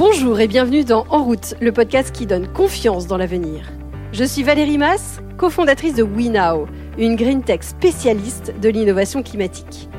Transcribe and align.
Bonjour 0.00 0.40
et 0.40 0.48
bienvenue 0.48 0.82
dans 0.82 1.04
En 1.10 1.22
route, 1.22 1.54
le 1.60 1.72
podcast 1.72 2.10
qui 2.10 2.24
donne 2.24 2.50
confiance 2.50 3.06
dans 3.06 3.18
l'avenir. 3.18 3.70
Je 4.14 4.24
suis 4.24 4.42
Valérie 4.42 4.78
Mass, 4.78 5.20
cofondatrice 5.36 5.94
de 5.94 6.02
WeNow, 6.02 6.66
une 6.96 7.16
green 7.16 7.42
tech 7.42 7.60
spécialiste 7.60 8.54
de 8.62 8.70
l'innovation 8.70 9.22
climatique. 9.22 9.90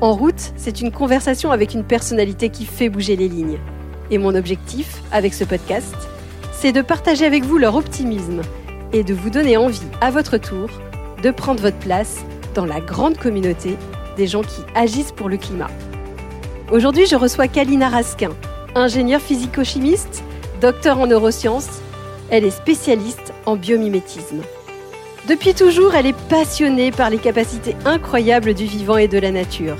En 0.00 0.14
route, 0.14 0.52
c'est 0.54 0.80
une 0.80 0.92
conversation 0.92 1.50
avec 1.50 1.74
une 1.74 1.82
personnalité 1.82 2.50
qui 2.50 2.64
fait 2.64 2.88
bouger 2.88 3.16
les 3.16 3.26
lignes. 3.26 3.58
Et 4.12 4.18
mon 4.18 4.36
objectif, 4.36 5.02
avec 5.10 5.34
ce 5.34 5.42
podcast, 5.42 5.96
c'est 6.52 6.70
de 6.70 6.80
partager 6.80 7.26
avec 7.26 7.42
vous 7.42 7.58
leur 7.58 7.74
optimisme 7.74 8.42
et 8.92 9.02
de 9.02 9.14
vous 9.14 9.30
donner 9.30 9.56
envie, 9.56 9.82
à 10.00 10.12
votre 10.12 10.38
tour, 10.38 10.70
de 11.24 11.30
prendre 11.32 11.60
votre 11.60 11.78
place 11.78 12.20
dans 12.54 12.66
la 12.66 12.80
grande 12.80 13.18
communauté 13.18 13.76
des 14.16 14.28
gens 14.28 14.42
qui 14.42 14.62
agissent 14.76 15.10
pour 15.10 15.28
le 15.28 15.38
climat. 15.38 15.70
Aujourd'hui, 16.70 17.06
je 17.06 17.16
reçois 17.16 17.48
Kalina 17.48 17.88
Raskin, 17.88 18.30
ingénieure 18.74 19.20
physico-chimiste, 19.20 20.22
docteur 20.60 20.98
en 20.98 21.06
neurosciences. 21.06 21.80
Elle 22.30 22.44
est 22.44 22.50
spécialiste 22.50 23.32
en 23.46 23.56
biomimétisme. 23.56 24.42
Depuis 25.28 25.54
toujours, 25.54 25.94
elle 25.94 26.06
est 26.06 26.16
passionnée 26.28 26.90
par 26.92 27.10
les 27.10 27.18
capacités 27.18 27.76
incroyables 27.84 28.54
du 28.54 28.64
vivant 28.64 28.96
et 28.96 29.08
de 29.08 29.18
la 29.18 29.30
nature. 29.30 29.76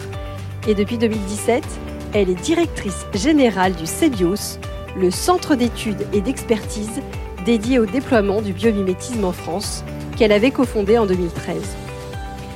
Et 0.68 0.74
depuis 0.74 0.98
2017, 0.98 1.64
elle 2.12 2.28
est 2.28 2.42
directrice 2.42 3.06
générale 3.14 3.74
du 3.74 3.86
CEBIOS, 3.86 4.58
le 4.96 5.10
centre 5.10 5.54
d'études 5.54 6.06
et 6.12 6.20
d'expertise 6.20 7.00
dédié 7.44 7.78
au 7.78 7.86
déploiement 7.86 8.42
du 8.42 8.52
biomimétisme 8.52 9.24
en 9.24 9.32
France, 9.32 9.84
qu'elle 10.16 10.32
avait 10.32 10.50
cofondé 10.50 10.98
en 10.98 11.06
2013. 11.06 11.56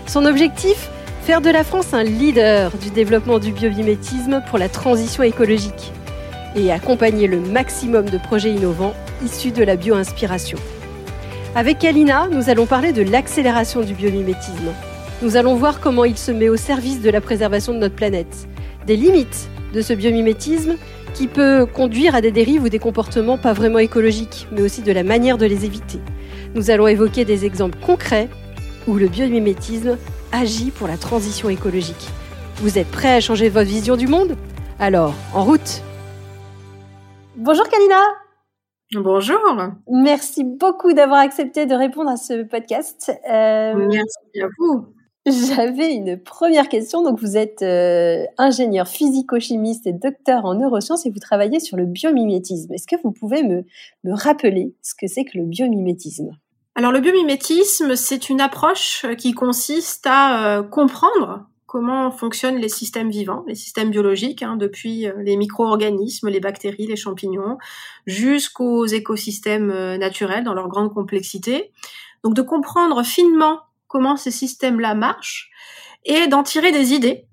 Son 0.06 0.26
objectif 0.26 0.90
Faire 1.22 1.40
de 1.40 1.48
la 1.48 1.64
France 1.64 1.94
un 1.94 2.02
leader 2.02 2.70
du 2.76 2.90
développement 2.90 3.38
du 3.38 3.50
biomimétisme 3.50 4.42
pour 4.50 4.58
la 4.58 4.68
transition 4.68 5.22
écologique 5.22 5.92
et 6.56 6.72
accompagner 6.72 7.26
le 7.26 7.40
maximum 7.40 8.08
de 8.08 8.18
projets 8.18 8.52
innovants 8.52 8.94
issus 9.24 9.52
de 9.52 9.62
la 9.62 9.76
bioinspiration. 9.76 10.58
Avec 11.54 11.78
Kalina, 11.78 12.28
nous 12.30 12.50
allons 12.50 12.66
parler 12.66 12.92
de 12.92 13.02
l'accélération 13.02 13.82
du 13.82 13.94
biomimétisme. 13.94 14.72
Nous 15.22 15.36
allons 15.36 15.54
voir 15.54 15.80
comment 15.80 16.04
il 16.04 16.18
se 16.18 16.32
met 16.32 16.48
au 16.48 16.56
service 16.56 17.00
de 17.00 17.10
la 17.10 17.20
préservation 17.20 17.72
de 17.72 17.78
notre 17.78 17.94
planète, 17.94 18.48
des 18.86 18.96
limites 18.96 19.48
de 19.72 19.80
ce 19.80 19.92
biomimétisme 19.92 20.76
qui 21.14 21.28
peut 21.28 21.64
conduire 21.64 22.14
à 22.14 22.20
des 22.20 22.32
dérives 22.32 22.64
ou 22.64 22.68
des 22.68 22.80
comportements 22.80 23.38
pas 23.38 23.52
vraiment 23.52 23.78
écologiques, 23.78 24.48
mais 24.50 24.62
aussi 24.62 24.82
de 24.82 24.92
la 24.92 25.04
manière 25.04 25.38
de 25.38 25.46
les 25.46 25.64
éviter. 25.64 26.00
Nous 26.54 26.70
allons 26.70 26.88
évoquer 26.88 27.24
des 27.24 27.44
exemples 27.44 27.78
concrets 27.84 28.28
où 28.86 28.94
le 28.94 29.08
biomimétisme 29.08 29.96
agit 30.32 30.72
pour 30.72 30.88
la 30.88 30.96
transition 30.96 31.48
écologique. 31.48 32.08
Vous 32.56 32.78
êtes 32.78 32.90
prêts 32.90 33.14
à 33.14 33.20
changer 33.20 33.48
votre 33.48 33.68
vision 33.68 33.96
du 33.96 34.08
monde? 34.08 34.36
Alors, 34.80 35.14
en 35.32 35.44
route 35.44 35.82
Bonjour 37.36 37.68
Kalina 37.68 38.00
Bonjour. 38.94 39.40
Merci 39.90 40.44
beaucoup 40.44 40.92
d'avoir 40.92 41.18
accepté 41.18 41.66
de 41.66 41.74
répondre 41.74 42.10
à 42.10 42.16
ce 42.16 42.44
podcast. 42.44 43.10
Euh, 43.28 43.74
Merci 43.74 44.40
à 44.40 44.46
vous. 44.58 44.86
J'avais 45.26 45.94
une 45.94 46.22
première 46.22 46.68
question. 46.68 47.02
Donc, 47.02 47.18
vous 47.18 47.36
êtes 47.36 47.62
euh, 47.62 48.24
ingénieur 48.38 48.86
physico-chimiste 48.86 49.86
et 49.88 49.92
docteur 49.92 50.44
en 50.44 50.54
neurosciences 50.54 51.06
et 51.06 51.10
vous 51.10 51.18
travaillez 51.18 51.58
sur 51.58 51.76
le 51.76 51.86
biomimétisme. 51.86 52.72
Est-ce 52.72 52.86
que 52.86 53.00
vous 53.02 53.10
pouvez 53.10 53.42
me, 53.42 53.64
me 54.04 54.14
rappeler 54.14 54.76
ce 54.82 54.94
que 54.94 55.08
c'est 55.08 55.24
que 55.24 55.36
le 55.36 55.44
biomimétisme? 55.44 56.30
Alors, 56.76 56.92
le 56.92 57.00
biomimétisme, 57.00 57.96
c'est 57.96 58.30
une 58.30 58.40
approche 58.40 59.06
qui 59.18 59.32
consiste 59.32 60.06
à 60.06 60.58
euh, 60.58 60.62
comprendre 60.62 61.48
comment 61.74 62.12
fonctionnent 62.12 62.58
les 62.58 62.68
systèmes 62.68 63.10
vivants, 63.10 63.42
les 63.48 63.56
systèmes 63.56 63.90
biologiques, 63.90 64.44
hein, 64.44 64.54
depuis 64.54 65.08
euh, 65.08 65.14
les 65.24 65.36
micro-organismes, 65.36 66.28
les 66.28 66.38
bactéries, 66.38 66.86
les 66.86 66.94
champignons, 66.94 67.58
jusqu'aux 68.06 68.86
écosystèmes 68.86 69.96
naturels 69.96 70.44
dans 70.44 70.54
leur 70.54 70.68
grande 70.68 70.94
complexité. 70.94 71.72
Donc, 72.22 72.34
de 72.34 72.42
comprendre 72.42 73.02
finement 73.02 73.58
comment 73.88 74.16
ces 74.16 74.30
systèmes-là 74.30 74.94
marchent 74.94 75.50
et 76.04 76.28
d'en 76.28 76.44
tirer 76.44 76.70
des 76.70 76.92
idées 76.92 77.26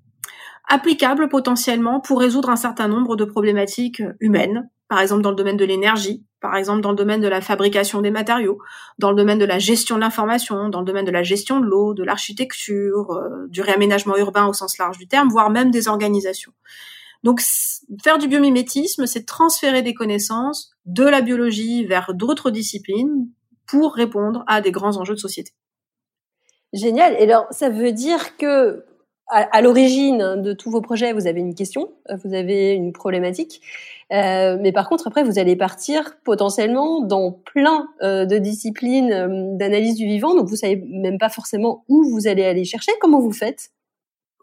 applicables 0.68 1.28
potentiellement 1.28 2.00
pour 2.00 2.18
résoudre 2.18 2.50
un 2.50 2.56
certain 2.56 2.88
nombre 2.88 3.14
de 3.14 3.24
problématiques 3.24 4.02
humaines, 4.18 4.68
par 4.92 5.00
exemple 5.00 5.22
dans 5.22 5.30
le 5.30 5.36
domaine 5.36 5.56
de 5.56 5.64
l'énergie, 5.64 6.22
par 6.38 6.54
exemple 6.54 6.82
dans 6.82 6.90
le 6.90 6.96
domaine 6.96 7.22
de 7.22 7.26
la 7.26 7.40
fabrication 7.40 8.02
des 8.02 8.10
matériaux, 8.10 8.58
dans 8.98 9.08
le 9.08 9.16
domaine 9.16 9.38
de 9.38 9.46
la 9.46 9.58
gestion 9.58 9.96
de 9.96 10.02
l'information, 10.02 10.68
dans 10.68 10.80
le 10.80 10.84
domaine 10.84 11.06
de 11.06 11.10
la 11.10 11.22
gestion 11.22 11.60
de 11.60 11.64
l'eau, 11.64 11.94
de 11.94 12.04
l'architecture, 12.04 13.10
euh, 13.12 13.46
du 13.48 13.62
réaménagement 13.62 14.18
urbain 14.18 14.46
au 14.46 14.52
sens 14.52 14.76
large 14.76 14.98
du 14.98 15.08
terme, 15.08 15.30
voire 15.30 15.48
même 15.48 15.70
des 15.70 15.88
organisations. 15.88 16.52
Donc 17.22 17.40
faire 18.04 18.18
du 18.18 18.28
biomimétisme, 18.28 19.06
c'est 19.06 19.24
transférer 19.24 19.80
des 19.80 19.94
connaissances 19.94 20.72
de 20.84 21.04
la 21.04 21.22
biologie 21.22 21.86
vers 21.86 22.12
d'autres 22.12 22.50
disciplines 22.50 23.30
pour 23.66 23.94
répondre 23.94 24.44
à 24.46 24.60
des 24.60 24.72
grands 24.72 24.98
enjeux 24.98 25.14
de 25.14 25.20
société. 25.20 25.52
Génial. 26.74 27.14
Et 27.18 27.22
alors, 27.22 27.46
ça 27.50 27.70
veut 27.70 27.92
dire 27.92 28.36
que 28.36 28.84
à, 29.32 29.62
l'origine 29.62 30.42
de 30.42 30.52
tous 30.52 30.70
vos 30.70 30.80
projets, 30.80 31.12
vous 31.12 31.26
avez 31.26 31.40
une 31.40 31.54
question, 31.54 31.90
euh, 32.10 32.16
vous 32.22 32.34
avez 32.34 32.72
une 32.72 32.92
problématique, 32.92 33.62
euh, 34.12 34.58
mais 34.60 34.72
par 34.72 34.88
contre, 34.88 35.06
après, 35.06 35.24
vous 35.24 35.38
allez 35.38 35.56
partir 35.56 36.16
potentiellement 36.24 37.00
dans 37.00 37.32
plein 37.32 37.88
euh, 38.02 38.26
de 38.26 38.36
disciplines 38.36 39.12
euh, 39.12 39.56
d'analyse 39.56 39.96
du 39.96 40.04
vivant, 40.04 40.34
donc 40.34 40.48
vous 40.48 40.56
savez 40.56 40.82
même 40.86 41.18
pas 41.18 41.30
forcément 41.30 41.84
où 41.88 42.04
vous 42.10 42.26
allez 42.26 42.44
aller 42.44 42.64
chercher. 42.64 42.92
Comment 43.00 43.20
vous 43.20 43.32
faites? 43.32 43.70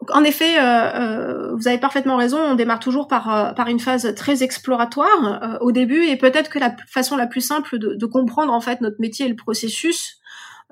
En 0.08 0.24
effet, 0.24 0.58
euh, 0.58 1.54
vous 1.54 1.68
avez 1.68 1.78
parfaitement 1.78 2.16
raison. 2.16 2.38
On 2.38 2.54
démarre 2.54 2.80
toujours 2.80 3.06
par, 3.06 3.54
par 3.54 3.68
une 3.68 3.78
phase 3.78 4.14
très 4.14 4.42
exploratoire 4.42 5.58
au 5.60 5.72
début, 5.72 6.04
et 6.04 6.16
peut-être 6.16 6.48
que 6.48 6.58
la 6.58 6.74
façon 6.88 7.16
la 7.16 7.26
plus 7.26 7.42
simple 7.42 7.78
de, 7.78 7.94
de, 7.94 8.06
comprendre 8.06 8.52
en 8.52 8.62
fait 8.62 8.80
notre 8.80 8.96
métier 8.98 9.26
et 9.26 9.28
le 9.28 9.36
processus, 9.36 10.16
euh, 10.16 10.19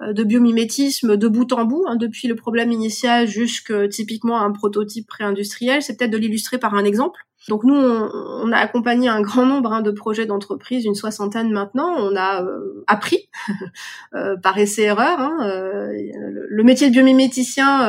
de 0.00 0.24
biomimétisme 0.24 1.16
de 1.16 1.28
bout 1.28 1.52
en 1.52 1.64
bout, 1.64 1.84
hein, 1.88 1.96
depuis 1.96 2.28
le 2.28 2.36
problème 2.36 2.70
initial 2.70 3.26
jusqu'à 3.26 3.88
typiquement 3.88 4.40
un 4.40 4.52
prototype 4.52 5.06
pré-industriel, 5.06 5.82
c'est 5.82 5.96
peut-être 5.96 6.10
de 6.10 6.18
l'illustrer 6.18 6.58
par 6.58 6.74
un 6.74 6.84
exemple. 6.84 7.20
Donc 7.48 7.64
nous, 7.64 7.74
on, 7.74 8.52
a 8.52 8.58
accompagné 8.58 9.08
un 9.08 9.22
grand 9.22 9.46
nombre 9.46 9.72
hein, 9.72 9.80
de 9.80 9.90
projets 9.90 10.26
d'entreprise, 10.26 10.84
une 10.84 10.94
soixantaine 10.94 11.50
maintenant. 11.50 11.94
On 11.96 12.14
a 12.14 12.42
euh, 12.42 12.84
appris 12.86 13.30
euh, 14.14 14.36
par 14.36 14.58
essai-erreur. 14.58 15.18
Hein, 15.18 15.38
le, 15.40 16.62
métier 16.62 16.88
de 16.88 16.92
biomiméticien 16.92 17.88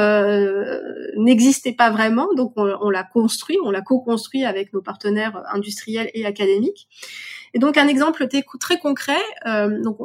n'existait 1.18 1.74
pas 1.74 1.90
vraiment, 1.90 2.28
donc 2.36 2.53
on, 2.56 2.72
on 2.81 2.90
l'a 2.90 3.03
construit, 3.03 3.58
on 3.64 3.72
l'a 3.72 3.81
co-construit 3.81 4.46
avec 4.46 4.72
nos 4.74 4.81
partenaires 4.81 5.44
industriels 5.52 6.09
et 6.14 6.26
académiques. 6.26 6.88
Et 7.53 7.59
donc 7.59 7.77
un 7.77 7.87
exemple 7.87 8.27
très 8.59 8.79
concret, 8.79 9.21
euh, 9.47 9.81
donc 9.81 9.97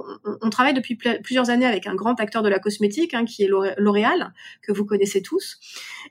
on, 0.43 0.51
travaille 0.51 0.75
depuis 0.75 0.97
plusieurs 1.23 1.51
années 1.51 1.67
avec 1.67 1.87
un 1.87 1.95
grand 1.95 2.19
acteur 2.21 2.43
de 2.43 2.49
la 2.49 2.59
cosmétique 2.59 3.15
hein, 3.15 3.25
qui 3.25 3.45
est 3.45 3.49
L'Oréal, 3.77 4.33
que 4.63 4.73
vous 4.73 4.85
connaissez 4.85 5.23
tous. 5.23 5.59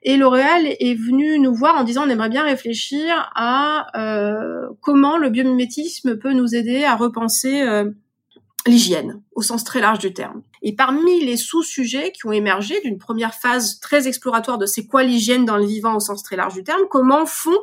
Et 0.03 0.17
L'Oréal 0.17 0.67
est 0.67 0.95
venu 0.95 1.39
nous 1.39 1.53
voir 1.53 1.75
en 1.75 1.83
disant 1.83 2.05
on 2.05 2.09
aimerait 2.09 2.29
bien 2.29 2.43
réfléchir 2.43 3.31
à 3.35 3.87
euh, 3.95 4.67
comment 4.81 5.17
le 5.17 5.29
biomimétisme 5.29 6.17
peut 6.17 6.33
nous 6.33 6.55
aider 6.55 6.83
à 6.83 6.95
repenser 6.95 7.61
euh, 7.61 7.89
l'hygiène 8.67 9.21
au 9.33 9.41
sens 9.41 9.63
très 9.63 9.81
large 9.81 9.99
du 9.99 10.13
terme. 10.13 10.41
Et 10.61 10.75
parmi 10.75 11.23
les 11.25 11.37
sous-sujets 11.37 12.11
qui 12.11 12.25
ont 12.27 12.31
émergé 12.31 12.79
d'une 12.81 12.97
première 12.97 13.33
phase 13.33 13.79
très 13.79 14.07
exploratoire 14.07 14.57
de 14.57 14.65
c'est 14.65 14.85
quoi 14.85 15.03
l'hygiène 15.03 15.45
dans 15.45 15.57
le 15.57 15.65
vivant 15.65 15.95
au 15.95 15.99
sens 15.99 16.23
très 16.23 16.35
large 16.35 16.53
du 16.53 16.63
terme, 16.63 16.81
comment 16.89 17.25
font 17.25 17.59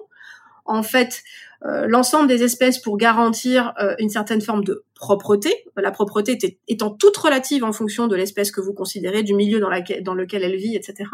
en 0.71 0.83
fait 0.83 1.23
euh, 1.67 1.87
l'ensemble 1.87 2.27
des 2.27 2.43
espèces 2.43 2.79
pour 2.79 2.97
garantir 2.97 3.75
euh, 3.83 3.95
une 3.99 4.09
certaine 4.09 4.41
forme 4.41 4.65
de 4.65 4.85
propreté. 4.95 5.53
La 5.77 5.91
propreté 5.91 6.59
étant 6.69 6.91
toute 6.91 7.17
relative 7.19 7.65
en 7.65 7.73
fonction 7.73 8.07
de 8.07 8.17
l'espèce 8.17 8.51
que 8.51 8.63
vous 8.63 8.73
considérez, 8.73 9.23
du 9.23 9.35
milieu 9.35 9.61
dans, 9.61 9.69
lequel 10.15 10.43
elle 10.43 10.57
vit, 10.57 10.75
etc. 10.75 11.11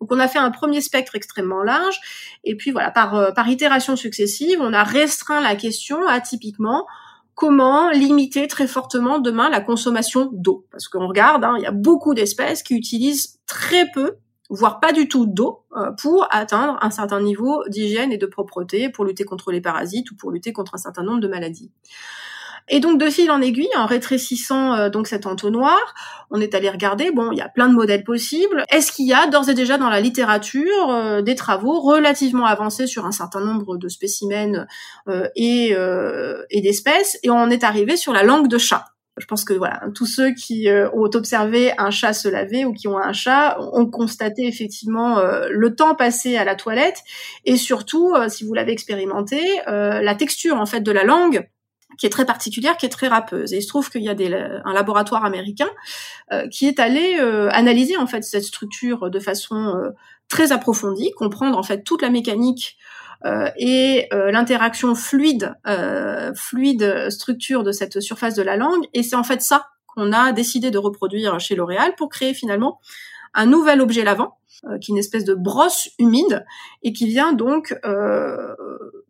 Donc 0.00 0.12
on 0.12 0.18
a 0.18 0.28
fait 0.28 0.38
un 0.38 0.50
premier 0.50 0.82
spectre 0.82 1.14
extrêmement 1.14 1.62
large, 1.62 1.98
et 2.44 2.54
puis 2.54 2.70
voilà, 2.70 2.90
par, 2.90 3.14
euh, 3.16 3.30
par 3.30 3.48
itération 3.48 3.96
successive, 3.96 4.58
on 4.60 4.74
a 4.74 4.84
restreint 4.84 5.40
la 5.40 5.56
question 5.56 6.06
à 6.06 6.20
typiquement 6.20 6.86
comment 7.34 7.90
limiter 7.90 8.46
très 8.46 8.66
fortement 8.66 9.20
demain 9.20 9.48
la 9.48 9.60
consommation 9.60 10.28
d'eau. 10.32 10.66
Parce 10.70 10.88
qu'on 10.88 11.06
regarde, 11.06 11.44
hein, 11.44 11.54
il 11.56 11.62
y 11.62 11.66
a 11.66 11.72
beaucoup 11.72 12.12
d'espèces 12.12 12.62
qui 12.62 12.74
utilisent 12.74 13.38
très 13.46 13.90
peu 13.90 14.16
voire 14.48 14.80
pas 14.80 14.92
du 14.92 15.08
tout 15.08 15.26
d'eau, 15.26 15.64
euh, 15.76 15.90
pour 16.00 16.26
atteindre 16.30 16.78
un 16.80 16.90
certain 16.90 17.20
niveau 17.20 17.62
d'hygiène 17.68 18.12
et 18.12 18.18
de 18.18 18.26
propreté, 18.26 18.88
pour 18.88 19.04
lutter 19.04 19.24
contre 19.24 19.52
les 19.52 19.60
parasites 19.60 20.10
ou 20.10 20.16
pour 20.16 20.30
lutter 20.30 20.52
contre 20.52 20.74
un 20.74 20.78
certain 20.78 21.02
nombre 21.02 21.20
de 21.20 21.28
maladies. 21.28 21.70
Et 22.70 22.80
donc 22.80 23.00
de 23.00 23.08
fil 23.08 23.30
en 23.30 23.40
aiguille, 23.40 23.70
en 23.76 23.86
rétrécissant 23.86 24.74
euh, 24.74 24.90
donc 24.90 25.06
cet 25.06 25.26
entonnoir, 25.26 25.78
on 26.30 26.40
est 26.40 26.54
allé 26.54 26.68
regarder. 26.68 27.10
Bon, 27.10 27.32
il 27.32 27.38
y 27.38 27.40
a 27.40 27.48
plein 27.48 27.68
de 27.68 27.74
modèles 27.74 28.04
possibles. 28.04 28.64
Est-ce 28.70 28.92
qu'il 28.92 29.06
y 29.06 29.14
a 29.14 29.26
d'ores 29.26 29.48
et 29.48 29.54
déjà 29.54 29.78
dans 29.78 29.88
la 29.88 30.00
littérature 30.00 30.90
euh, 30.90 31.22
des 31.22 31.34
travaux 31.34 31.80
relativement 31.80 32.44
avancés 32.44 32.86
sur 32.86 33.06
un 33.06 33.12
certain 33.12 33.40
nombre 33.40 33.78
de 33.78 33.88
spécimens 33.88 34.66
et, 35.34 35.74
et 36.50 36.60
d'espèces? 36.60 37.18
Et 37.22 37.30
on 37.30 37.48
est 37.48 37.64
arrivé 37.64 37.96
sur 37.96 38.12
la 38.12 38.22
langue 38.22 38.48
de 38.48 38.58
chat. 38.58 38.84
Je 39.18 39.26
pense 39.26 39.44
que 39.44 39.52
voilà, 39.52 39.82
tous 39.94 40.06
ceux 40.06 40.32
qui 40.32 40.68
euh, 40.68 40.88
ont 40.92 41.10
observé 41.14 41.72
un 41.78 41.90
chat 41.90 42.12
se 42.12 42.28
laver 42.28 42.64
ou 42.64 42.72
qui 42.72 42.88
ont 42.88 42.98
un 42.98 43.12
chat 43.12 43.58
ont 43.72 43.86
constaté 43.86 44.46
effectivement 44.46 45.18
euh, 45.18 45.48
le 45.50 45.74
temps 45.74 45.94
passé 45.94 46.36
à 46.36 46.44
la 46.44 46.54
toilette. 46.54 47.02
Et 47.44 47.56
surtout, 47.56 48.14
euh, 48.14 48.28
si 48.28 48.44
vous 48.44 48.54
l'avez 48.54 48.72
expérimenté, 48.72 49.40
la 49.66 50.14
texture 50.14 50.56
en 50.56 50.66
fait 50.66 50.80
de 50.80 50.92
la 50.92 51.04
langue 51.04 51.48
qui 51.96 52.06
est 52.06 52.10
très 52.10 52.26
particulière, 52.26 52.76
qui 52.76 52.86
est 52.86 52.90
très 52.90 53.08
râpeuse. 53.08 53.52
Et 53.52 53.58
il 53.58 53.62
se 53.62 53.68
trouve 53.68 53.90
qu'il 53.90 54.02
y 54.02 54.08
a 54.08 54.14
des, 54.14 54.32
un 54.32 54.72
laboratoire 54.72 55.24
américain 55.24 55.68
qui 56.50 56.66
est 56.66 56.78
allé 56.78 57.18
analyser 57.50 57.96
en 57.96 58.06
fait 58.06 58.22
cette 58.22 58.44
structure 58.44 59.10
de 59.10 59.18
façon 59.18 59.74
très 60.28 60.52
approfondie, 60.52 61.12
comprendre 61.12 61.58
en 61.58 61.62
fait 61.62 61.82
toute 61.82 62.02
la 62.02 62.10
mécanique 62.10 62.76
euh, 63.24 63.50
et 63.56 64.06
euh, 64.12 64.30
l'interaction 64.30 64.94
fluide, 64.94 65.54
euh, 65.66 66.32
fluide 66.34 67.10
structure 67.10 67.64
de 67.64 67.72
cette 67.72 68.00
surface 68.00 68.34
de 68.34 68.42
la 68.42 68.56
langue. 68.56 68.86
Et 68.94 69.02
c'est 69.02 69.16
en 69.16 69.24
fait 69.24 69.42
ça 69.42 69.66
qu'on 69.86 70.12
a 70.12 70.32
décidé 70.32 70.70
de 70.70 70.78
reproduire 70.78 71.40
chez 71.40 71.56
L'Oréal 71.56 71.94
pour 71.96 72.08
créer 72.08 72.34
finalement 72.34 72.80
un 73.34 73.46
nouvel 73.46 73.80
objet 73.80 74.04
lavant, 74.04 74.38
qui 74.80 74.90
est 74.90 74.94
une 74.94 74.98
espèce 74.98 75.24
de 75.24 75.34
brosse 75.34 75.88
humide 75.98 76.44
et 76.82 76.92
qui 76.92 77.06
vient 77.06 77.32
donc 77.32 77.74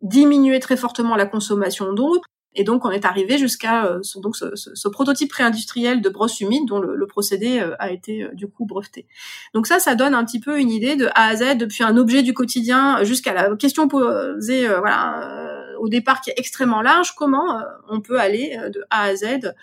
diminuer 0.01 0.59
très 0.59 0.77
fortement 0.77 1.15
la 1.15 1.25
consommation 1.25 1.93
d'eau, 1.93 2.21
et 2.55 2.63
donc, 2.63 2.83
on 2.83 2.89
est 2.89 3.05
arrivé 3.05 3.37
jusqu'à 3.37 3.85
euh, 3.85 3.99
ce, 4.01 4.87
prototype 4.87 5.29
préindustriel 5.29 6.01
de 6.01 6.09
brosse 6.09 6.41
humide 6.41 6.67
dont 6.67 6.79
le, 6.79 6.95
le 6.95 7.07
procédé 7.07 7.59
euh, 7.59 7.75
a 7.77 7.91
été 7.91 8.23
euh, 8.23 8.29
du 8.33 8.47
coup 8.47 8.65
breveté. 8.65 9.05
Donc 9.53 9.67
ça, 9.67 9.79
ça 9.79 9.95
donne 9.95 10.15
un 10.15 10.25
petit 10.25 10.39
peu 10.39 10.59
une 10.59 10.71
idée 10.71 10.95
de 10.95 11.07
A 11.13 11.27
à 11.27 11.35
Z, 11.35 11.57
depuis 11.57 11.83
un 11.83 11.95
objet 11.95 12.23
du 12.23 12.33
quotidien 12.33 13.03
jusqu'à 13.03 13.33
la 13.33 13.55
question 13.55 13.87
posée, 13.87 14.67
voilà, 14.67 15.58
au 15.79 15.89
départ 15.89 16.21
qui 16.21 16.29
est 16.29 16.35
extrêmement 16.37 16.81
large, 16.81 17.15
comment 17.15 17.61
on 17.87 18.01
peut 18.01 18.19
aller 18.19 18.57
de 18.73 18.83
A 18.89 19.03
à 19.03 19.15
Z 19.15 19.53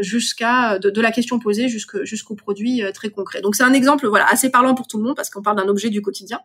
jusqu'à 0.00 0.78
de, 0.78 1.00
la 1.00 1.12
question 1.12 1.38
posée 1.38 1.68
jusqu'au 1.68 2.34
produit 2.34 2.82
très 2.92 3.10
concret. 3.10 3.40
Donc 3.40 3.54
c'est 3.54 3.62
un 3.62 3.72
exemple 3.72 4.06
voilà 4.08 4.28
assez 4.28 4.50
parlant 4.50 4.74
pour 4.74 4.88
tout 4.88 4.98
le 4.98 5.04
monde 5.04 5.14
parce 5.14 5.30
qu'on 5.30 5.42
parle 5.42 5.56
d'un 5.56 5.68
objet 5.68 5.90
du 5.90 6.02
quotidien, 6.02 6.40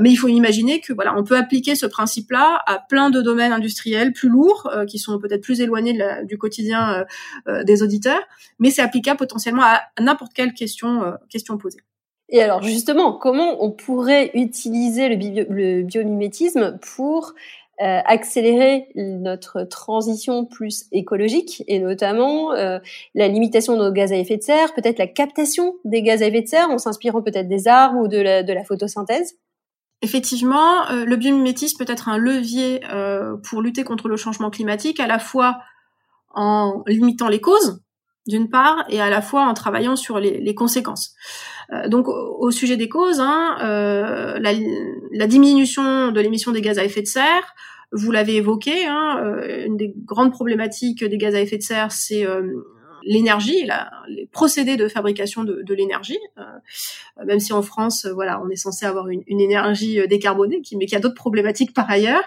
mais 0.00 0.10
il 0.10 0.16
faut 0.16 0.28
imaginer 0.28 0.80
que 0.80 0.92
voilà 0.92 1.16
on 1.16 1.22
peut 1.22 1.36
appliquer 1.36 1.76
ce 1.76 1.86
principe-là 1.86 2.62
à 2.66 2.78
plein 2.78 3.10
de 3.10 3.22
domaines 3.22 3.52
industriels 3.52 4.12
plus 4.12 4.28
lourds 4.28 4.68
qui 4.88 4.98
sont 4.98 5.18
peut-être 5.18 5.42
plus 5.42 5.60
éloignés 5.60 5.96
du 6.24 6.38
quotidien 6.38 6.88
euh, 6.92 7.04
euh, 7.48 7.64
des 7.64 7.82
auditeurs, 7.82 8.20
mais 8.58 8.70
c'est 8.70 8.82
applicable 8.82 9.18
potentiellement 9.18 9.62
à 9.62 9.82
n'importe 10.00 10.32
quelle 10.32 10.54
question, 10.54 11.02
euh, 11.02 11.12
question 11.28 11.58
posée. 11.58 11.80
Et 12.30 12.42
alors 12.42 12.62
justement, 12.62 13.12
comment 13.14 13.64
on 13.64 13.70
pourrait 13.70 14.30
utiliser 14.34 15.08
le, 15.08 15.82
biomimétisme 15.82 16.78
pour 16.82 17.34
accélérer 17.80 18.88
notre 18.96 19.62
transition 19.62 20.44
plus 20.44 20.86
écologique 20.90 21.62
et 21.68 21.78
notamment 21.78 22.52
la 22.52 23.28
limitation 23.28 23.74
de 23.74 23.78
nos 23.78 23.92
gaz 23.92 24.12
à 24.12 24.16
effet 24.16 24.36
de 24.36 24.42
serre, 24.42 24.74
peut-être 24.74 24.98
la 24.98 25.06
captation 25.06 25.76
des 25.84 26.02
gaz 26.02 26.22
à 26.22 26.26
effet 26.26 26.42
de 26.42 26.48
serre 26.48 26.70
en 26.70 26.78
s'inspirant 26.78 27.22
peut-être 27.22 27.48
des 27.48 27.68
arbres 27.68 27.98
ou 27.98 28.08
de 28.08 28.18
la 28.18 28.64
photosynthèse. 28.64 29.36
Effectivement, 30.00 30.88
euh, 30.90 31.04
le 31.04 31.16
biomimétisme 31.16 31.84
peut 31.84 31.90
être 31.90 32.08
un 32.08 32.18
levier 32.18 32.80
euh, 32.92 33.36
pour 33.36 33.62
lutter 33.62 33.82
contre 33.82 34.08
le 34.08 34.16
changement 34.16 34.50
climatique, 34.50 35.00
à 35.00 35.08
la 35.08 35.18
fois 35.18 35.58
en 36.34 36.84
limitant 36.86 37.28
les 37.28 37.40
causes, 37.40 37.82
d'une 38.28 38.48
part, 38.48 38.84
et 38.88 39.00
à 39.00 39.10
la 39.10 39.20
fois 39.20 39.42
en 39.42 39.54
travaillant 39.54 39.96
sur 39.96 40.20
les, 40.20 40.54
conséquences. 40.54 41.14
Euh, 41.72 41.88
donc, 41.88 42.06
au, 42.08 42.50
sujet 42.50 42.76
des 42.76 42.88
causes, 42.88 43.20
hein, 43.20 43.56
la, 43.60 44.52
la, 45.12 45.26
diminution 45.26 46.12
de 46.12 46.20
l'émission 46.20 46.52
des 46.52 46.60
gaz 46.60 46.78
à 46.78 46.84
effet 46.84 47.02
de 47.02 47.06
serre, 47.06 47.54
vous 47.90 48.12
l'avez 48.12 48.36
évoqué, 48.36 48.86
hein, 48.86 49.20
une 49.66 49.76
des 49.76 49.94
grandes 50.04 50.30
problématiques 50.30 51.02
des 51.02 51.18
gaz 51.18 51.34
à 51.34 51.40
effet 51.40 51.56
de 51.56 51.62
serre, 51.62 51.90
c'est 51.90 52.24
l'énergie, 53.02 53.68
les 54.08 54.26
procédés 54.26 54.76
de 54.76 54.88
fabrication 54.88 55.44
de, 55.44 55.74
l'énergie, 55.74 56.18
euh, 56.38 56.42
même 57.26 57.40
si 57.40 57.52
en 57.52 57.62
France, 57.62 58.04
euh, 58.04 58.12
voilà, 58.12 58.40
on 58.42 58.48
est 58.48 58.56
censé 58.56 58.86
avoir 58.86 59.08
une, 59.08 59.22
une 59.26 59.40
énergie 59.40 60.00
euh, 60.00 60.06
décarbonée, 60.06 60.60
qui, 60.62 60.76
mais 60.76 60.86
qui 60.86 60.96
a 60.96 61.00
d'autres 61.00 61.14
problématiques 61.14 61.74
par 61.74 61.90
ailleurs. 61.90 62.22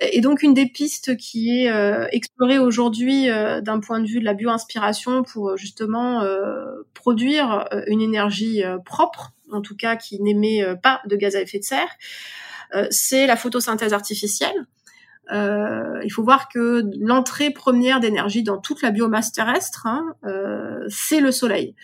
Et 0.00 0.20
donc 0.20 0.42
une 0.42 0.54
des 0.54 0.66
pistes 0.66 1.16
qui 1.16 1.50
est 1.50 1.70
explorée 2.12 2.58
aujourd'hui 2.58 3.26
d'un 3.26 3.80
point 3.80 4.00
de 4.00 4.06
vue 4.06 4.20
de 4.20 4.24
la 4.24 4.34
bio-inspiration 4.34 5.22
pour 5.22 5.56
justement 5.56 6.22
produire 6.94 7.66
une 7.86 8.00
énergie 8.00 8.62
propre, 8.84 9.32
en 9.50 9.60
tout 9.60 9.76
cas 9.76 9.96
qui 9.96 10.20
n'émet 10.20 10.62
pas 10.82 11.00
de 11.06 11.16
gaz 11.16 11.36
à 11.36 11.40
effet 11.40 11.58
de 11.58 11.64
serre, 11.64 11.88
c'est 12.90 13.26
la 13.26 13.36
photosynthèse 13.36 13.92
artificielle. 13.92 14.66
Euh, 15.32 16.00
il 16.04 16.10
faut 16.10 16.22
voir 16.22 16.48
que 16.48 16.84
l'entrée 17.00 17.50
première 17.50 18.00
d'énergie 18.00 18.42
dans 18.42 18.58
toute 18.58 18.82
la 18.82 18.90
biomasse 18.90 19.32
terrestre, 19.32 19.86
hein, 19.86 20.14
euh, 20.24 20.84
c'est 20.88 21.20
le 21.20 21.32
soleil 21.32 21.74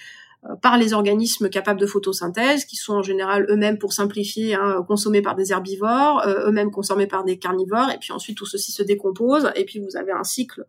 euh, 0.44 0.54
par 0.56 0.78
les 0.78 0.92
organismes 0.92 1.48
capables 1.48 1.80
de 1.80 1.86
photosynthèse, 1.86 2.64
qui 2.64 2.76
sont 2.76 2.94
en 2.94 3.02
général 3.02 3.46
eux-mêmes, 3.50 3.78
pour 3.78 3.92
simplifier, 3.92 4.54
hein, 4.54 4.84
consommés 4.86 5.22
par 5.22 5.34
des 5.34 5.52
herbivores, 5.52 6.22
eux-mêmes 6.26 6.70
consommés 6.70 7.06
par 7.06 7.24
des 7.24 7.38
carnivores, 7.38 7.90
et 7.90 7.98
puis 7.98 8.12
ensuite 8.12 8.36
tout 8.36 8.46
ceci 8.46 8.72
se 8.72 8.82
décompose, 8.82 9.50
et 9.56 9.64
puis 9.64 9.78
vous 9.78 9.96
avez 9.96 10.12
un 10.12 10.24
cycle 10.24 10.64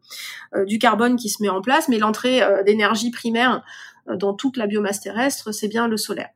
du 0.66 0.80
carbone 0.80 1.16
qui 1.16 1.30
se 1.30 1.42
met 1.42 1.50
en 1.50 1.62
place, 1.62 1.88
mais 1.88 1.98
l'entrée 1.98 2.42
d'énergie 2.66 3.12
primaire 3.12 3.64
dans 4.08 4.34
toute 4.34 4.58
la 4.58 4.68
biomasse 4.68 5.02
terrestre, 5.02 5.52
c'est 5.52 5.68
bien 5.68 5.88
le 5.88 5.98
solaire. 5.98 6.30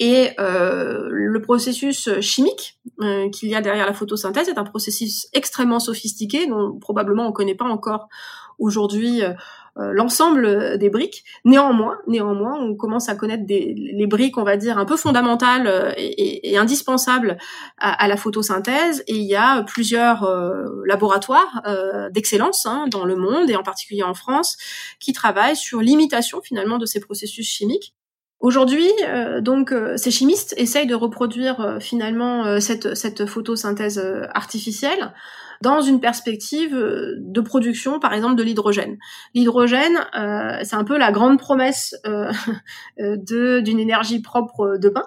Et 0.00 0.30
euh, 0.40 1.08
le 1.10 1.42
processus 1.42 2.08
chimique 2.20 2.78
euh, 3.02 3.28
qu'il 3.28 3.50
y 3.50 3.54
a 3.54 3.60
derrière 3.60 3.84
la 3.84 3.92
photosynthèse 3.92 4.48
est 4.48 4.56
un 4.56 4.64
processus 4.64 5.28
extrêmement 5.34 5.78
sophistiqué 5.78 6.46
dont 6.46 6.78
probablement 6.80 7.24
on 7.24 7.28
ne 7.28 7.34
connaît 7.34 7.54
pas 7.54 7.66
encore 7.66 8.08
aujourd'hui 8.58 9.22
euh, 9.22 9.34
l'ensemble 9.92 10.78
des 10.78 10.88
briques. 10.88 11.24
Néanmoins, 11.44 11.98
néanmoins, 12.06 12.58
on 12.58 12.74
commence 12.76 13.10
à 13.10 13.14
connaître 13.14 13.44
des, 13.44 13.74
les 13.76 14.06
briques, 14.06 14.38
on 14.38 14.42
va 14.42 14.56
dire, 14.56 14.78
un 14.78 14.86
peu 14.86 14.96
fondamentales 14.96 15.94
et, 15.98 16.50
et, 16.50 16.56
indispensables 16.56 17.36
à, 17.76 17.92
à, 17.92 18.08
la 18.08 18.16
photosynthèse. 18.16 19.04
Et 19.06 19.16
il 19.16 19.26
y 19.26 19.36
a 19.36 19.62
plusieurs 19.64 20.28
laboratoires 20.86 21.62
d'excellence 22.10 22.64
hein, 22.66 22.86
dans 22.90 23.04
le 23.04 23.16
monde 23.16 23.50
et 23.50 23.56
en 23.56 23.62
particulier 23.62 24.02
en 24.02 24.14
France 24.14 24.56
qui 24.98 25.12
travaillent 25.12 25.56
sur 25.56 25.80
l'imitation 25.80 26.40
finalement 26.42 26.78
de 26.78 26.86
ces 26.86 27.00
processus 27.00 27.46
chimiques 27.46 27.94
Aujourd'hui, 28.40 28.88
euh, 29.06 29.42
donc, 29.42 29.70
euh, 29.70 29.98
ces 29.98 30.10
chimistes 30.10 30.54
essayent 30.56 30.86
de 30.86 30.94
reproduire 30.94 31.60
euh, 31.60 31.78
finalement 31.78 32.58
cette, 32.58 32.94
cette 32.94 33.26
photosynthèse 33.26 34.02
artificielle 34.32 35.12
dans 35.60 35.82
une 35.82 36.00
perspective 36.00 36.74
de 36.74 37.40
production, 37.42 38.00
par 38.00 38.14
exemple, 38.14 38.36
de 38.36 38.42
l'hydrogène. 38.42 38.96
L'hydrogène, 39.34 39.98
c'est 40.62 40.74
un 40.74 40.84
peu 40.84 40.96
la 40.96 41.12
grande 41.12 41.38
promesse 41.38 41.94
d'une 42.98 43.78
énergie 43.78 44.22
propre 44.22 44.78
de 44.78 44.88
pain. 44.88 45.04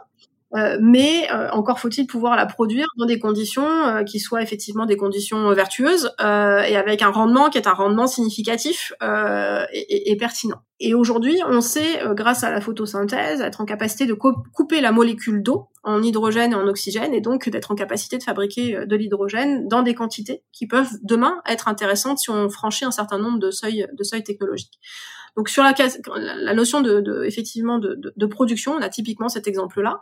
Euh, 0.55 0.77
mais 0.79 1.27
euh, 1.33 1.49
encore 1.51 1.79
faut-il 1.79 2.05
pouvoir 2.05 2.35
la 2.35 2.45
produire 2.45 2.85
dans 2.97 3.07
des 3.07 3.17
conditions 3.17 3.67
euh, 3.67 4.03
qui 4.03 4.19
soient 4.19 4.43
effectivement 4.43 4.85
des 4.85 4.97
conditions 4.97 5.51
vertueuses 5.53 6.11
et 6.19 6.75
avec 6.75 7.01
un 7.01 7.09
rendement 7.09 7.49
qui 7.49 7.57
est 7.57 7.67
un 7.67 7.73
rendement 7.73 8.07
significatif 8.07 8.93
et, 9.01 10.11
et, 10.11 10.17
pertinent. 10.17 10.61
Et 10.79 10.93
aujourd'hui, 10.93 11.39
on 11.47 11.61
sait, 11.61 12.01
grâce 12.11 12.43
à 12.43 12.51
la 12.51 12.61
photosynthèse, 12.61 13.41
être 13.41 13.61
en 13.61 13.65
capacité 13.65 14.05
de 14.05 14.13
couper 14.13 14.81
la 14.81 14.91
molécule 14.91 15.41
d'eau 15.41 15.69
en 15.83 16.01
hydrogène 16.01 16.53
et 16.53 16.55
en 16.55 16.67
oxygène, 16.67 17.13
et 17.13 17.21
donc 17.21 17.49
d'être 17.49 17.71
en 17.71 17.75
capacité 17.75 18.17
de 18.17 18.23
fabriquer 18.23 18.85
de 18.85 18.95
l'hydrogène 18.95 19.67
dans 19.67 19.81
des 19.81 19.95
quantités 19.95 20.43
qui 20.51 20.67
peuvent 20.67 20.91
demain 21.03 21.41
être 21.47 21.67
intéressantes 21.67 22.19
si 22.19 22.29
on 22.29 22.49
franchit 22.49 22.85
un 22.85 22.91
certain 22.91 23.17
nombre 23.17 23.39
de 23.39 23.51
seuils, 23.51 23.87
de 23.91 24.03
seuils 24.03 24.23
technologiques. 24.23 24.79
Donc 25.35 25.49
sur 25.49 25.63
la, 25.63 25.73
la 26.15 26.53
notion 26.53 26.81
de, 26.81 27.01
de 27.01 27.23
effectivement 27.23 27.79
de, 27.79 27.99
de, 28.15 28.25
production, 28.25 28.73
on 28.73 28.81
a 28.81 28.89
typiquement 28.89 29.29
cet 29.29 29.47
exemple-là. 29.47 30.01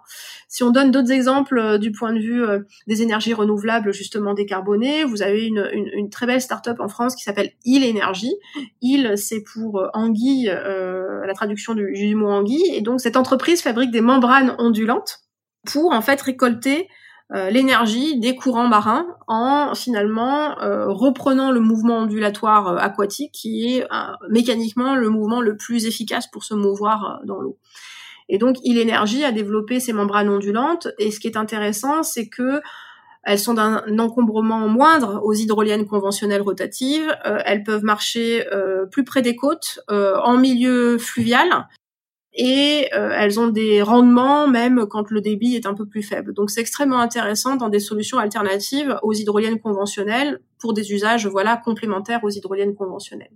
Si 0.50 0.64
on 0.64 0.72
donne 0.72 0.92
d'autres 0.92 1.12
exemples 1.12 1.58
euh, 1.58 1.78
du 1.78 1.92
point 1.92 2.14
de 2.14 2.20
vue 2.20 2.44
euh, 2.44 2.60
des 2.88 3.02
énergies 3.02 3.34
renouvelables 3.34 3.94
justement 3.94 4.34
décarbonées, 4.34 5.06
vous 5.06 5.22
avez 5.22 5.46
une, 5.46 5.70
une, 5.72 6.10
très 6.10 6.26
belle 6.26 6.42
start-up 6.42 6.80
en 6.80 6.90
France 6.90 7.16
qui 7.16 7.24
s'appelle 7.24 7.52
Il 7.64 7.84
Énergie. 7.84 8.36
Il, 8.82 9.18
c'est 9.18 9.42
pour 9.42 9.80
euh, 9.80 9.88
anguille, 9.94 10.46
la 10.46 11.34
traduction 11.34 11.74
du, 11.74 11.94
du 11.94 12.16
mot 12.16 12.30
anguille, 12.30 12.74
et 12.74 12.82
donc 12.82 13.00
cette 13.00 13.16
entreprise 13.16 13.62
fabrique 13.62 13.92
des 13.92 14.02
membranes 14.02 14.56
ondulantes 14.58 15.20
pour 15.66 15.94
en 15.94 16.02
fait 16.02 16.22
récolter 16.22 16.88
l'énergie 17.50 18.20
des 18.20 18.36
courants 18.36 18.68
marins 18.68 19.06
en 19.28 19.74
finalement 19.74 20.60
euh, 20.60 20.88
reprenant 20.88 21.52
le 21.52 21.62
mouvement 21.62 22.00
ondulatoire 22.00 22.68
euh, 22.68 22.78
aquatique 22.78 23.32
qui 23.32 23.78
est 23.78 23.88
mécaniquement 24.30 24.96
le 24.96 25.10
mouvement 25.10 25.40
le 25.40 25.56
plus 25.56 25.86
efficace 25.86 26.28
pour 26.28 26.44
se 26.44 26.54
mouvoir 26.54 27.22
dans 27.26 27.40
l'eau. 27.40 27.58
Et 28.28 28.38
donc, 28.38 28.58
il 28.64 28.78
énergie 28.78 29.24
a 29.24 29.32
développé 29.32 29.80
ces 29.80 29.94
membranes 29.94 30.30
ondulantes. 30.30 30.88
Et 31.00 31.12
ce 31.12 31.20
qui 31.20 31.28
est 31.28 31.38
intéressant, 31.38 32.04
c'est 32.04 32.28
que 32.28 32.62
elles 33.24 33.40
sont 33.40 33.54
d'un 33.54 33.84
encombrement 34.00 34.68
moindre 34.68 35.22
aux 35.24 35.34
hydroliennes 35.34 35.86
conventionnelles 35.86 36.42
rotatives. 36.42 37.16
elles 37.46 37.64
peuvent 37.64 37.84
marcher 37.84 38.44
plus 38.90 39.04
près 39.04 39.22
des 39.22 39.36
côtes, 39.36 39.80
en 39.90 40.38
milieu 40.38 40.98
fluvial, 40.98 41.68
et 42.34 42.90
euh, 42.94 43.12
elles 43.14 43.40
ont 43.40 43.48
des 43.48 43.82
rendements 43.82 44.48
même 44.48 44.86
quand 44.88 45.12
le 45.12 45.22
débit 45.22 45.56
est 45.56 45.66
un 45.66 45.74
peu 45.74 45.86
plus 45.86 46.04
faible. 46.04 46.34
Donc 46.34 46.50
c'est 46.50 46.62
extrêmement 46.62 47.00
intéressant 47.00 47.56
dans 47.56 47.70
des 47.70 47.80
solutions 47.80 48.18
alternatives 48.18 48.98
aux 49.04 49.14
hydroliennes 49.14 49.60
conventionnelles 49.60 50.40
pour 50.62 50.74
des 50.74 50.94
usages 50.94 51.28
voilà 51.28 51.58
complémentaires 51.58 52.24
aux 52.24 52.30
hydroliennes 52.30 52.76
conventionnelles. 52.76 53.32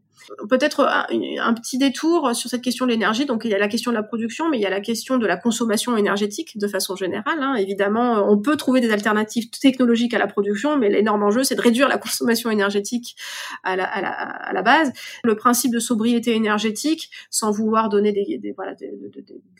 Peut-être 0.48 0.82
un, 0.82 1.53
petit 1.53 1.77
détour 1.77 2.36
sur 2.36 2.50
cette 2.50 2.62
question 2.62 2.86
de 2.86 2.91
l'énergie. 2.91 3.25
Donc 3.25 3.41
il 3.44 3.51
y 3.51 3.55
a 3.55 3.58
la 3.58 3.67
question 3.67 3.91
de 3.91 3.96
la 3.96 4.03
production, 4.03 4.48
mais 4.50 4.58
il 4.58 4.62
y 4.62 4.65
a 4.65 4.70
la 4.70 4.79
question 4.79 5.17
de 5.17 5.25
la 5.25 5.36
consommation 5.36 5.98
énergétique 5.98 6.58
de 6.58 6.67
façon 6.67 6.96
générale. 6.96 7.38
Hein. 7.41 7.55
Évidemment, 7.55 8.29
on 8.29 8.38
peut 8.38 8.55
trouver 8.55 8.79
des 8.79 8.91
alternatives 8.91 9.50
technologiques 9.50 10.13
à 10.13 10.20
la 10.20 10.27
production, 10.27 10.77
mais 10.77 10.89
l'énorme 10.89 11.24
enjeu, 11.24 11.44
c'est 11.44 11.55
de 11.55 11.62
réduire 11.62 11.88
la 11.88 11.98
consommation 11.98 12.50
énergétique 12.50 13.15
à 13.63 13.75
la, 13.75 14.62
base. 14.62 14.94
Le 15.24 15.36
principe 15.36 15.74
de 15.74 15.79
sobriété 15.79 16.36
énergétique, 16.36 17.10
sans 17.29 17.51
vouloir 17.51 17.89
donner 17.89 18.13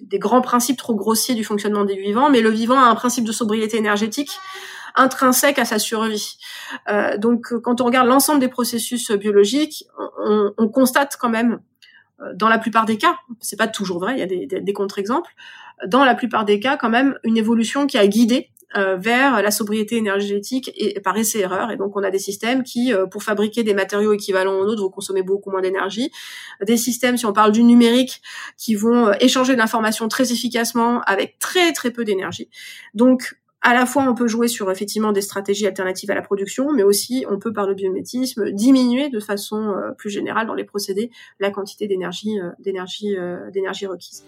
des 0.01 0.19
grands 0.19 0.41
principes 0.41 0.77
trop 0.77 0.95
grossiers 0.95 1.36
du 1.36 1.43
fonctionnement 1.43 1.84
des 1.84 1.98
vivants, 1.98 2.29
mais 2.29 2.41
le 2.41 2.50
vivant 2.50 2.77
a 2.79 2.86
un 2.86 2.95
principe 2.95 3.25
de 3.25 3.31
sobriété 3.31 3.77
énergétique 3.77 4.31
intrinsèque 4.96 5.60
à 5.60 5.66
sa 5.66 5.80
survie. 5.80 6.38
Euh, 6.90 7.18
donc, 7.18 7.54
quand 7.62 7.82
on 7.82 7.86
regarde 7.86 8.08
l'ensemble 8.08 8.40
des 8.40 8.48
processus 8.48 9.12
biologiques, 9.12 9.86
on, 10.20 10.52
on, 10.58 10.68
constate 10.70 11.18
quand 11.20 11.30
même, 11.30 11.60
euh, 12.22 12.34
dans 12.34 12.50
la 12.50 12.58
plupart 12.58 12.86
des 12.86 12.98
cas, 12.98 13.18
c'est 13.42 13.58
pas 13.58 13.68
toujours 13.68 14.00
vrai, 14.00 14.14
il 14.14 14.20
y 14.20 14.56
a 14.56 14.62
des, 14.62 14.74
contre-exemples, 14.74 15.32
dans 15.88 16.06
la 16.06 16.16
plupart 16.16 16.46
des 16.46 16.60
cas, 16.60 16.78
quand 16.78 16.90
même, 16.90 17.18
une 17.24 17.38
évolution 17.38 17.88
qui 17.88 17.98
a 17.98 18.08
guidé 18.08 18.50
euh, 18.78 18.98
vers 18.98 19.42
la 19.42 19.52
sobriété 19.52 19.96
énergétique 19.98 20.72
et, 20.75 21.00
par 21.00 21.16
essai-erreur. 21.18 21.72
Et 21.72 21.78
donc, 21.78 21.96
on 21.96 22.04
a 22.04 22.12
des 22.12 22.20
systèmes 22.20 22.64
qui, 22.64 22.94
pour 23.12 23.24
fabriquer 23.24 23.64
des 23.64 23.74
matériaux 23.74 24.14
équivalents 24.14 24.54
aux 24.54 24.66
nôtres, 24.66 24.82
vont 24.82 24.90
consommer 24.90 25.24
beaucoup 25.24 25.52
moins 25.52 25.62
d'énergie. 25.62 26.12
Des 26.66 26.78
systèmes, 26.78 27.18
si 27.18 27.25
on 27.25 27.34
parle 27.34 27.52
du 27.52 27.64
numérique, 27.64 28.22
qui 28.58 28.75
vont 28.75 29.08
euh, 29.08 29.14
échanger 29.20 29.56
l'information 29.56 30.08
très 30.08 30.32
efficacement 30.32 31.02
avec 31.02 31.40
très 31.40 31.72
très 31.74 31.92
peu 31.92 32.04
d'énergie. 32.04 32.50
Donc, 32.94 33.36
à 33.67 33.74
la 33.74 33.88
fois, 33.88 34.07
on 34.07 34.13
peut 34.13 34.27
jouer 34.27 34.48
sur 34.48 34.69
effectivement 34.69 35.12
des 35.12 35.22
stratégies 35.22 35.65
alternatives 35.65 36.12
à 36.12 36.13
la 36.13 36.22
production, 36.22 36.72
mais 36.72 36.84
aussi 36.84 37.25
on 37.27 37.39
peut 37.39 37.51
par 37.51 37.65
le 37.65 37.74
biométisme 37.74 38.51
diminuer 38.51 39.10
de 39.10 39.19
façon 39.19 39.74
plus 39.98 40.12
générale 40.12 40.45
dans 40.45 40.53
les 40.53 40.65
procédés 40.65 41.10
la 41.39 41.50
quantité 41.50 41.88
d'énergie 41.88 42.38
d'énergie 42.60 43.15
d'énergie 43.51 43.88
requise. 43.88 44.24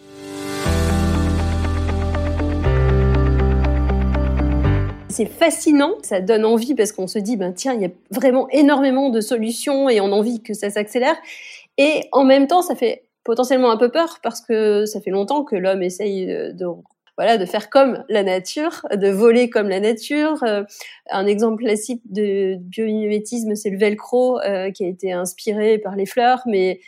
c'est 5.10 5.26
fascinant, 5.26 5.96
ça 6.04 6.22
donne 6.22 6.46
envie 6.46 6.76
parce 6.76 6.92
qu'on 6.92 7.08
se 7.08 7.18
dit, 7.18 7.38
ben 7.38 7.52
tiens, 7.52 7.74
il 7.74 7.82
y 7.82 7.86
a 7.86 7.90
vraiment 8.12 8.48
énormément 8.50 9.10
de 9.10 9.20
solutions 9.20 9.90
et 9.90 10.00
on 10.00 10.08
a 10.08 10.16
envie 10.16 10.44
que 10.44 10.54
ça 10.54 10.70
s'accélère. 10.70 11.16
Et 11.80 12.04
en 12.12 12.24
même 12.24 12.46
temps, 12.46 12.62
ça 12.62 12.76
fait 12.76 13.04
potentiellement 13.24 13.72
un 13.72 13.78
peu 13.78 13.90
peur 13.90 14.20
parce 14.22 14.42
que 14.42 14.86
ça 14.86 15.02
fait 15.02 15.10
longtemps 15.10 15.44
que 15.44 15.56
l'homme 15.56 15.82
essaye 15.82 16.28
de, 16.28 16.66
voilà, 17.18 17.38
de 17.38 17.46
faire 17.46 17.70
comme 17.70 18.04
la 18.10 18.24
nature, 18.24 18.86
de 18.94 19.10
voler 19.10 19.50
comme 19.50 19.70
la 19.70 19.80
nature. 19.80 20.44
Euh, 20.44 20.64
un 21.10 21.26
exemple 21.26 21.64
classique 21.64 22.02
de 22.06 22.56
biomimétisme, 22.60 23.56
c'est 23.56 23.72
le 23.72 23.78
velcro 23.78 24.40
euh, 24.42 24.72
qui 24.72 24.86
a 24.86 24.88
été 24.88 25.12
inspiré 25.12 25.80
par 25.80 25.96
les 25.96 26.06
fleurs, 26.06 26.44
mais 26.46 26.80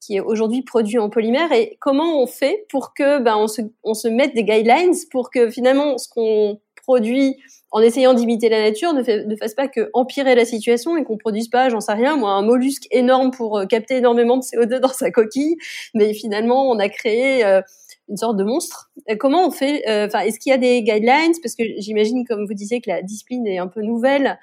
qui 0.00 0.16
est 0.16 0.20
aujourd'hui 0.20 0.62
produit 0.62 0.98
en 0.98 1.08
polymère. 1.08 1.52
Et 1.52 1.76
comment 1.80 2.22
on 2.22 2.26
fait 2.26 2.66
pour 2.70 2.92
que 2.94 3.18
ben, 3.18 3.36
on, 3.36 3.48
se, 3.48 3.62
on 3.82 3.94
se 3.94 4.08
mette 4.08 4.34
des 4.34 4.44
guidelines 4.44 4.94
pour 5.10 5.30
que 5.30 5.50
finalement 5.50 5.96
ce 5.98 6.08
qu'on 6.08 6.60
produit 6.76 7.36
en 7.70 7.80
essayant 7.80 8.14
d'imiter 8.14 8.48
la 8.48 8.62
nature, 8.62 8.94
ne, 8.94 9.02
fait, 9.02 9.26
ne 9.26 9.36
fasse 9.36 9.54
pas 9.54 9.68
que 9.68 9.90
empirer 9.92 10.34
la 10.34 10.44
situation 10.44 10.96
et 10.96 11.04
qu'on 11.04 11.18
produise 11.18 11.48
pas, 11.48 11.68
j'en 11.68 11.80
sais 11.80 11.92
rien, 11.92 12.16
moi, 12.16 12.30
un 12.30 12.42
mollusque 12.42 12.86
énorme 12.90 13.30
pour 13.30 13.58
euh, 13.58 13.66
capter 13.66 13.96
énormément 13.96 14.38
de 14.38 14.42
CO2 14.42 14.78
dans 14.78 14.88
sa 14.88 15.10
coquille, 15.10 15.56
mais 15.94 16.14
finalement, 16.14 16.70
on 16.70 16.78
a 16.78 16.88
créé 16.88 17.44
euh, 17.44 17.60
une 18.08 18.16
sorte 18.16 18.36
de 18.36 18.44
monstre. 18.44 18.90
Euh, 19.10 19.16
comment 19.18 19.46
on 19.46 19.50
fait 19.50 19.82
Enfin, 20.06 20.20
est-ce 20.20 20.38
qu'il 20.38 20.50
y 20.50 20.54
a 20.54 20.58
des 20.58 20.82
guidelines? 20.82 21.32
Parce 21.42 21.54
que 21.54 21.64
j'imagine, 21.78 22.26
comme 22.26 22.46
vous 22.46 22.54
disiez, 22.54 22.80
que 22.80 22.90
la 22.90 23.02
discipline 23.02 23.46
est 23.46 23.58
un 23.58 23.68
peu 23.68 23.82
nouvelle 23.82 24.38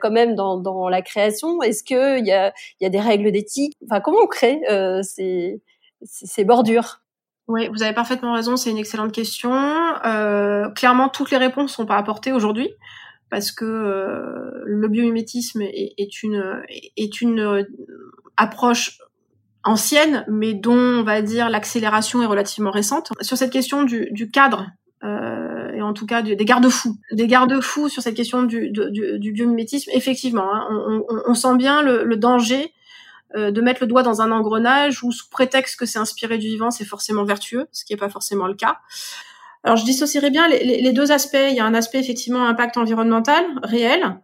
quand 0.00 0.10
même 0.10 0.34
dans, 0.34 0.88
la 0.88 1.02
création. 1.02 1.60
Est-ce 1.62 1.84
qu'il 1.84 2.26
y 2.26 2.32
a, 2.32 2.52
des 2.80 3.00
règles 3.00 3.30
d'éthique? 3.32 3.74
Enfin, 3.84 4.00
comment 4.00 4.20
on 4.22 4.26
crée 4.26 4.60
ces, 5.02 6.44
bordures? 6.44 7.04
Oui, 7.46 7.68
vous 7.68 7.82
avez 7.82 7.92
parfaitement 7.92 8.32
raison, 8.32 8.56
c'est 8.56 8.70
une 8.70 8.78
excellente 8.78 9.12
question. 9.12 9.52
Euh, 9.52 10.70
clairement, 10.70 11.10
toutes 11.10 11.30
les 11.30 11.36
réponses 11.36 11.74
sont 11.74 11.84
pas 11.84 11.98
apportées 11.98 12.32
aujourd'hui 12.32 12.70
parce 13.30 13.52
que 13.52 13.64
euh, 13.64 14.62
le 14.64 14.88
biomimétisme 14.88 15.60
est, 15.60 16.22
une 16.22 17.40
euh, 17.40 17.62
approche 18.36 18.98
ancienne, 19.64 20.24
mais 20.28 20.54
dont 20.54 20.76
on 20.76 21.02
va 21.02 21.22
dire 21.22 21.48
l'accélération 21.50 22.22
est 22.22 22.26
relativement 22.26 22.70
récente. 22.70 23.12
Sur 23.20 23.36
cette 23.36 23.50
question 23.50 23.82
du, 23.82 24.08
du 24.12 24.30
cadre 24.30 24.66
euh, 25.02 25.72
et 25.72 25.82
en 25.82 25.92
tout 25.92 26.06
cas 26.06 26.22
des 26.22 26.36
garde-fous, 26.36 26.96
des 27.12 27.26
garde-fous 27.26 27.88
sur 27.88 28.02
cette 28.02 28.14
question 28.14 28.42
du, 28.42 28.70
du, 28.70 29.18
du 29.18 29.32
biomimétisme, 29.32 29.90
effectivement, 29.92 30.54
hein, 30.54 30.66
on, 30.70 31.04
on, 31.08 31.22
on, 31.26 31.34
sent 31.34 31.56
bien 31.56 31.82
le, 31.82 32.04
le 32.04 32.16
danger 32.16 32.72
euh, 33.36 33.50
de 33.50 33.60
mettre 33.60 33.82
le 33.82 33.86
doigt 33.86 34.02
dans 34.02 34.22
un 34.22 34.30
engrenage 34.30 35.02
où 35.02 35.10
sous 35.10 35.28
prétexte 35.28 35.78
que 35.78 35.86
c'est 35.86 35.98
inspiré 35.98 36.38
du 36.38 36.46
vivant, 36.46 36.70
c'est 36.70 36.84
forcément 36.84 37.24
vertueux, 37.24 37.66
ce 37.72 37.84
qui 37.84 37.92
n'est 37.92 37.98
pas 37.98 38.08
forcément 38.08 38.46
le 38.46 38.54
cas. 38.54 38.78
Alors 39.64 39.76
je 39.76 39.84
dissocierais 39.84 40.30
bien 40.30 40.46
les, 40.46 40.62
les, 40.62 40.92
deux 40.92 41.10
aspects. 41.10 41.36
Il 41.48 41.56
y 41.56 41.60
a 41.60 41.64
un 41.64 41.74
aspect 41.74 41.98
effectivement 41.98 42.46
impact 42.46 42.76
environnemental 42.76 43.44
réel, 43.62 44.20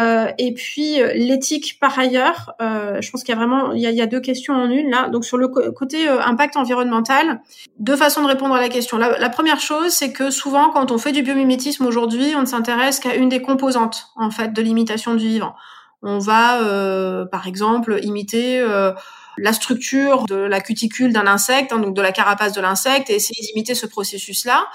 euh, 0.00 0.28
et 0.38 0.54
puis 0.54 1.00
euh, 1.02 1.12
l'éthique 1.14 1.78
par 1.80 1.98
ailleurs. 1.98 2.54
Euh, 2.62 3.00
je 3.00 3.10
pense 3.10 3.22
qu'il 3.22 3.34
y 3.34 3.36
a 3.36 3.40
vraiment 3.40 3.72
il 3.72 3.80
y 3.80 3.86
a, 3.86 3.90
il 3.90 3.96
y 3.96 4.00
a, 4.00 4.06
deux 4.06 4.20
questions 4.20 4.54
en 4.54 4.70
une 4.70 4.90
là. 4.90 5.08
Donc 5.08 5.24
sur 5.24 5.36
le 5.36 5.48
côté 5.48 6.08
euh, 6.08 6.22
impact 6.22 6.56
environnemental, 6.56 7.40
deux 7.78 7.96
façons 7.96 8.22
de 8.22 8.28
répondre 8.28 8.54
à 8.54 8.60
la 8.60 8.68
question. 8.68 8.96
La, 8.96 9.18
la 9.18 9.28
première 9.28 9.60
chose, 9.60 9.92
c'est 9.92 10.12
que 10.12 10.30
souvent 10.30 10.70
quand 10.70 10.90
on 10.90 10.98
fait 10.98 11.12
du 11.12 11.22
biomimétisme 11.22 11.84
aujourd'hui, 11.86 12.34
on 12.36 12.40
ne 12.40 12.46
s'intéresse 12.46 13.00
qu'à 13.00 13.14
une 13.16 13.28
des 13.28 13.42
composantes 13.42 14.08
en 14.16 14.30
fait 14.30 14.52
de 14.52 14.62
l'imitation 14.62 15.14
du 15.14 15.26
vivant 15.26 15.54
on 16.02 16.18
va 16.18 16.62
euh, 16.62 17.24
par 17.24 17.46
exemple 17.46 17.98
imiter 18.02 18.60
euh, 18.60 18.92
la 19.38 19.52
structure 19.52 20.24
de 20.26 20.36
la 20.36 20.60
cuticule 20.60 21.12
d'un 21.12 21.26
insecte, 21.26 21.72
hein, 21.72 21.78
donc 21.78 21.94
de 21.94 22.02
la 22.02 22.12
carapace 22.12 22.52
de 22.52 22.60
l'insecte, 22.60 23.08
et 23.08 23.14
essayer 23.14 23.40
d'imiter 23.40 23.74
ce 23.74 23.86
processus-là. 23.86 24.66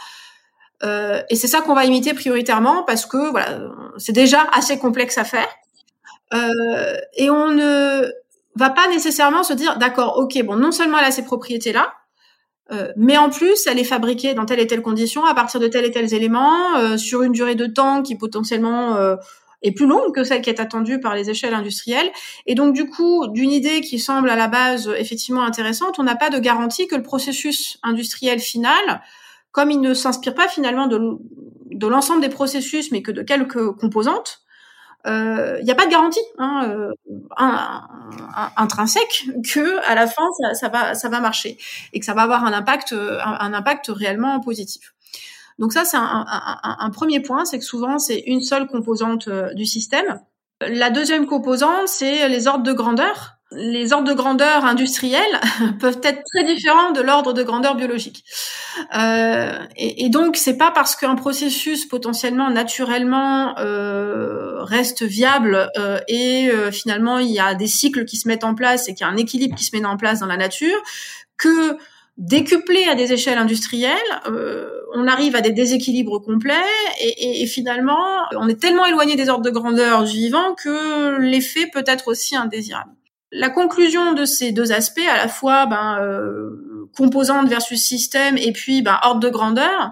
Euh, 0.84 1.22
et 1.30 1.36
c'est 1.36 1.48
ça 1.48 1.62
qu'on 1.62 1.74
va 1.74 1.86
imiter 1.86 2.14
prioritairement 2.14 2.84
parce 2.84 3.06
que 3.06 3.32
voilà, 3.32 3.60
c'est 3.98 4.12
déjà 4.12 4.48
assez 4.54 4.78
complexe 4.78 5.18
à 5.18 5.24
faire. 5.24 5.48
et 7.16 7.30
on 7.30 7.52
ne 7.52 8.06
va 8.56 8.70
pas 8.70 8.88
nécessairement 8.88 9.44
se 9.44 9.54
dire, 9.54 9.78
d'accord, 9.78 10.18
ok, 10.18 10.44
bon, 10.44 10.56
non 10.56 10.72
seulement 10.72 11.00
elle 11.00 11.06
a 11.06 11.12
ces 11.12 11.24
propriétés-là, 11.24 11.94
mais 12.98 13.18
en 13.18 13.30
plus, 13.30 13.66
elle 13.66 13.80
est 13.80 13.86
fabriquée 13.86 14.34
dans 14.34 14.46
telle 14.46 14.60
et 14.60 14.68
telle 14.68 14.82
condition, 14.82 15.26
à 15.26 15.34
partir 15.34 15.62
de 15.62 15.68
tels 15.68 15.86
et 15.86 15.92
tels 15.92 16.14
éléments, 16.14 16.98
sur 16.98 17.22
une 17.22 17.32
durée 17.32 17.56
de 17.56 17.66
temps 17.66 18.04
qui 18.04 18.18
potentiellement 18.18 19.18
est 19.62 19.72
plus 19.72 19.88
longue 19.88 20.14
que 20.14 20.24
celle 20.24 20.42
qui 20.42 20.50
est 20.50 20.60
attendue 20.60 21.00
par 21.00 21.16
les 21.16 21.30
échelles 21.30 21.54
industrielles. 21.54 22.12
Et 22.46 22.56
donc, 22.56 22.74
du 22.74 22.90
coup, 22.90 23.28
d'une 23.28 23.52
idée 23.52 23.82
qui 23.82 24.00
semble 24.00 24.30
à 24.30 24.36
la 24.36 24.48
base 24.48 24.92
effectivement 24.98 25.44
intéressante, 25.44 26.00
on 26.00 26.04
n'a 26.04 26.16
pas 26.16 26.30
de 26.30 26.40
garantie 26.40 26.88
que 26.88 26.96
le 26.96 27.04
processus 27.04 27.80
industriel 27.84 28.40
final, 28.40 29.02
comme 29.52 29.72
il 29.72 29.82
ne 29.82 29.94
s'inspire 29.94 30.36
pas 30.36 30.48
finalement 30.48 30.88
de, 30.88 31.88
l'ensemble 31.88 32.22
des 32.22 32.30
processus, 32.30 32.92
mais 32.92 33.02
que 33.02 33.12
de 33.12 33.24
quelques 33.24 33.72
composantes, 33.74 34.42
il 35.06 35.12
euh, 35.12 35.62
n'y 35.62 35.72
a 35.72 35.76
pas 35.76 35.86
de 35.86 35.92
garantie 35.92 36.24
hein, 36.38 36.66
euh, 36.68 36.92
intrinsèque 38.58 39.30
que 39.54 39.80
à 39.88 39.96
la 39.96 40.06
fin 40.06 40.24
ça, 40.54 40.68
va 40.68 40.96
ça 40.96 41.08
va 41.08 41.22
marcher 41.22 41.58
et 41.94 42.00
que 42.00 42.06
ça 42.06 42.14
va 42.14 42.24
avoir 42.24 42.44
un 42.44 42.52
impact 42.52 42.94
un, 42.94 43.54
impact 43.54 43.88
réellement 43.88 44.40
positif. 44.42 44.94
Donc 45.60 45.74
ça, 45.74 45.86
c'est 45.86 45.98
un, 45.98 46.90
premier 46.92 47.20
point, 47.20 47.46
c'est 47.46 47.58
que 47.58 47.66
souvent, 47.66 47.98
c'est 47.98 48.20
une 48.28 48.42
seule 48.42 48.68
composante 48.68 49.28
euh, 49.28 49.54
du 49.54 49.66
système. 49.66 50.22
La 50.62 50.92
deuxième 50.92 51.26
composante, 51.26 51.88
c'est 51.88 52.28
les 52.30 52.48
ordres 52.48 52.64
de 52.64 52.74
grandeur. 52.74 53.37
Les 53.52 53.94
ordres 53.94 54.10
de 54.10 54.14
grandeur 54.14 54.66
industriels 54.66 55.40
peuvent 55.80 56.02
être 56.04 56.22
très 56.34 56.44
différents 56.44 56.92
de 56.92 57.02
l'ordre 57.02 57.34
de 57.34 57.44
grandeur 57.44 57.76
biologique. 57.76 58.26
Euh, 58.98 59.58
et, 59.76 60.06
et, 60.06 60.10
donc, 60.10 60.36
c'est 60.36 60.58
pas 60.58 60.72
parce 60.72 60.96
qu'un 60.96 61.16
processus 61.16 61.86
potentiellement 61.86 62.50
naturellement 62.50 63.58
euh, 63.58 64.64
reste 64.64 65.04
viable 65.04 65.70
euh, 65.78 66.00
et 66.08 66.50
euh, 66.50 66.72
finalement 66.72 67.20
il 67.20 67.32
y 67.32 67.40
a 67.40 67.54
des 67.54 67.68
cycles 67.68 68.06
qui 68.06 68.18
se 68.18 68.28
mettent 68.28 68.44
en 68.44 68.54
place 68.54 68.90
et 68.90 68.94
qu'il 68.94 69.06
y 69.06 69.10
a 69.10 69.12
un 69.12 69.18
équilibre 69.18 69.56
qui 69.56 69.64
se 69.64 69.76
met 69.76 69.86
en 69.86 69.98
place 69.98 70.20
dans 70.20 70.26
la 70.26 70.38
nature 70.38 70.78
que 71.38 71.78
décuplé 72.18 72.86
à 72.86 72.96
des 72.96 73.14
échelles 73.14 73.38
industrielles, 73.38 73.94
euh, 74.28 74.70
on 74.96 75.08
arrive 75.08 75.36
à 75.36 75.42
des 75.42 75.52
déséquilibres 75.52 76.20
complets 76.20 76.56
et, 77.00 77.44
et, 77.44 77.46
finalement, 77.46 78.04
on 78.36 78.48
est 78.48 78.60
tellement 78.60 78.86
éloigné 78.86 79.16
des 79.16 79.30
ordres 79.30 79.44
de 79.44 79.52
grandeur 79.52 80.04
du 80.04 80.14
vivant 80.14 80.56
que 80.56 81.20
l'effet 81.20 81.70
peut 81.72 81.84
être 81.86 82.08
aussi 82.08 82.36
indésirable. 82.36 82.97
La 83.32 83.50
conclusion 83.50 84.14
de 84.14 84.26
ces 84.26 84.52
deux 84.52 84.72
aspects, 84.72 85.08
à 85.10 85.18
la 85.18 85.28
fois 85.28 85.66
ben, 85.66 86.00
euh, 86.00 86.90
composante 86.96 87.48
versus 87.50 87.84
système 87.84 88.38
et 88.38 88.52
puis 88.54 88.82
ben, 88.82 89.00
ordre 89.04 89.20
de 89.20 89.30
grandeur, 89.30 89.92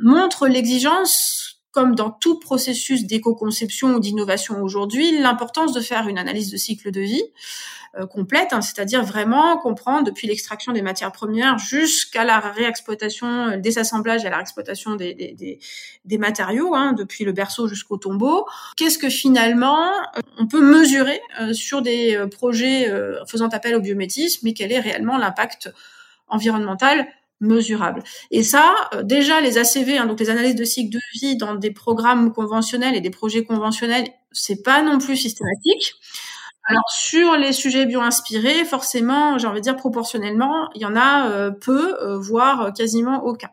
montre 0.00 0.46
l'exigence 0.46 1.60
comme 1.70 1.94
dans 1.94 2.10
tout 2.10 2.38
processus 2.38 3.04
d'éco-conception 3.04 3.94
ou 3.94 4.00
d'innovation 4.00 4.62
aujourd'hui, 4.62 5.18
l'importance 5.20 5.72
de 5.72 5.80
faire 5.80 6.08
une 6.08 6.18
analyse 6.18 6.50
de 6.50 6.56
cycle 6.56 6.90
de 6.90 7.00
vie 7.00 7.22
complète, 8.10 8.52
hein, 8.52 8.60
c'est-à-dire 8.60 9.02
vraiment 9.02 9.56
comprendre 9.58 10.04
depuis 10.04 10.26
l'extraction 10.26 10.72
des 10.72 10.82
matières 10.82 11.12
premières 11.12 11.58
jusqu'à 11.58 12.24
la 12.24 12.38
réexploitation, 12.38 13.48
euh, 13.48 13.56
des 13.56 13.78
assemblages 13.78 14.24
et 14.24 14.30
la 14.30 14.36
réexploitation 14.36 14.94
des, 14.94 15.14
des, 15.14 15.58
des, 16.04 16.18
matériaux, 16.18 16.74
hein, 16.74 16.92
depuis 16.92 17.24
le 17.24 17.32
berceau 17.32 17.66
jusqu'au 17.66 17.96
tombeau. 17.96 18.46
Qu'est-ce 18.76 18.98
que 18.98 19.08
finalement 19.08 19.88
euh, 20.16 20.20
on 20.38 20.46
peut 20.46 20.60
mesurer 20.60 21.20
sur 21.52 21.82
des 21.82 22.18
projets 22.30 22.92
faisant 23.26 23.48
appel 23.48 23.74
au 23.74 23.80
biométisme 23.80 24.46
et 24.46 24.54
quel 24.54 24.72
est 24.72 24.80
réellement 24.80 25.16
l'impact 25.16 25.72
environnemental 26.28 27.06
mesurable? 27.40 28.02
Et 28.30 28.42
ça, 28.42 28.74
déjà 29.02 29.40
les 29.40 29.58
ACV, 29.58 29.98
hein, 29.98 30.06
donc 30.06 30.20
les 30.20 30.30
analyses 30.30 30.54
de 30.54 30.64
cycle 30.64 30.90
de 30.90 31.00
vie 31.14 31.36
dans 31.36 31.54
des 31.54 31.70
programmes 31.70 32.32
conventionnels 32.32 32.94
et 32.94 33.00
des 33.00 33.10
projets 33.10 33.44
conventionnels, 33.44 34.08
c'est 34.32 34.62
pas 34.62 34.82
non 34.82 34.98
plus 34.98 35.16
systématique. 35.16 35.94
Alors 36.70 36.90
sur 36.90 37.34
les 37.36 37.54
sujets 37.54 37.86
bio-inspirés, 37.86 38.66
forcément, 38.66 39.38
j'ai 39.38 39.46
envie 39.46 39.60
de 39.60 39.64
dire 39.64 39.76
proportionnellement, 39.76 40.68
il 40.74 40.82
y 40.82 40.84
en 40.84 40.96
a 40.96 41.30
euh, 41.30 41.50
peu, 41.50 41.96
euh, 42.02 42.18
voire 42.18 42.74
quasiment 42.74 43.24
aucun. 43.24 43.48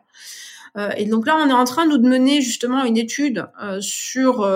Euh, 0.76 0.90
et 0.98 1.06
donc 1.06 1.26
là, 1.26 1.38
on 1.38 1.48
est 1.48 1.54
en 1.54 1.64
train 1.64 1.86
de 1.86 1.96
mener 1.96 2.42
justement 2.42 2.84
une 2.84 2.98
étude 2.98 3.46
sur 3.80 4.46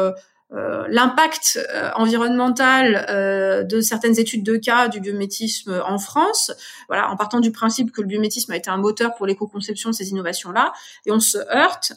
l'impact 0.53 1.59
environnemental 1.95 3.67
de 3.67 3.81
certaines 3.81 4.19
études 4.19 4.45
de 4.45 4.57
cas 4.57 4.89
du 4.89 5.01
biométisme 5.01 5.83
en 5.87 5.97
France, 5.97 6.53
voilà, 6.89 7.11
en 7.11 7.17
partant 7.17 7.41
du 7.41 7.53
principe 7.53 7.93
que 7.93 8.03
le 8.03 8.09
biométisme 8.09 8.53
a 8.53 8.57
été 8.57 8.69
un 8.69 8.77
moteur 8.77 9.15
pour 9.15 9.27
l'éco-conception 9.27 9.91
de 9.91 9.95
ces 9.95 10.11
innovations-là, 10.11 10.75
et 11.07 11.13
on 11.13 11.21
se 11.21 11.39
heurte 11.39 11.93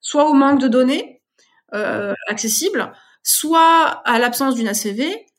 soit 0.00 0.28
au 0.28 0.32
manque 0.32 0.60
de 0.60 0.66
données 0.66 1.20
accessibles, 2.26 2.90
soit 3.22 4.02
à 4.04 4.18
l'absence 4.18 4.56
d'une 4.56 4.66
ACV, 4.66 5.04
euh, 5.04 5.29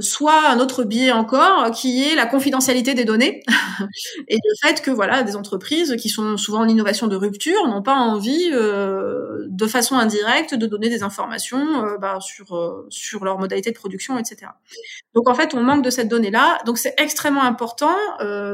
soit 0.00 0.48
un 0.48 0.60
autre 0.60 0.84
biais 0.84 1.12
encore 1.12 1.70
qui 1.70 2.02
est 2.04 2.14
la 2.14 2.24
confidentialité 2.24 2.94
des 2.94 3.04
données 3.04 3.42
et 4.28 4.36
le 4.36 4.54
fait 4.62 4.80
que 4.80 4.90
voilà 4.90 5.22
des 5.22 5.36
entreprises 5.36 5.96
qui 5.96 6.08
sont 6.08 6.38
souvent 6.38 6.60
en 6.60 6.68
innovation 6.68 7.06
de 7.06 7.16
rupture 7.16 7.68
n'ont 7.68 7.82
pas 7.82 7.96
envie 7.96 8.48
euh, 8.52 9.44
de 9.46 9.66
façon 9.66 9.96
indirecte 9.96 10.54
de 10.54 10.66
donner 10.66 10.88
des 10.88 11.02
informations 11.02 11.84
euh, 11.84 11.98
bah, 11.98 12.18
sur 12.20 12.84
sur 12.88 13.24
leur 13.24 13.38
modalité 13.38 13.70
de 13.70 13.76
production 13.76 14.18
etc 14.18 14.52
donc 15.14 15.28
en 15.28 15.34
fait 15.34 15.54
on 15.54 15.62
manque 15.62 15.84
de 15.84 15.90
cette 15.90 16.08
donnée 16.08 16.30
là 16.30 16.58
donc 16.64 16.78
c'est 16.78 16.94
extrêmement 16.98 17.42
important 17.42 17.94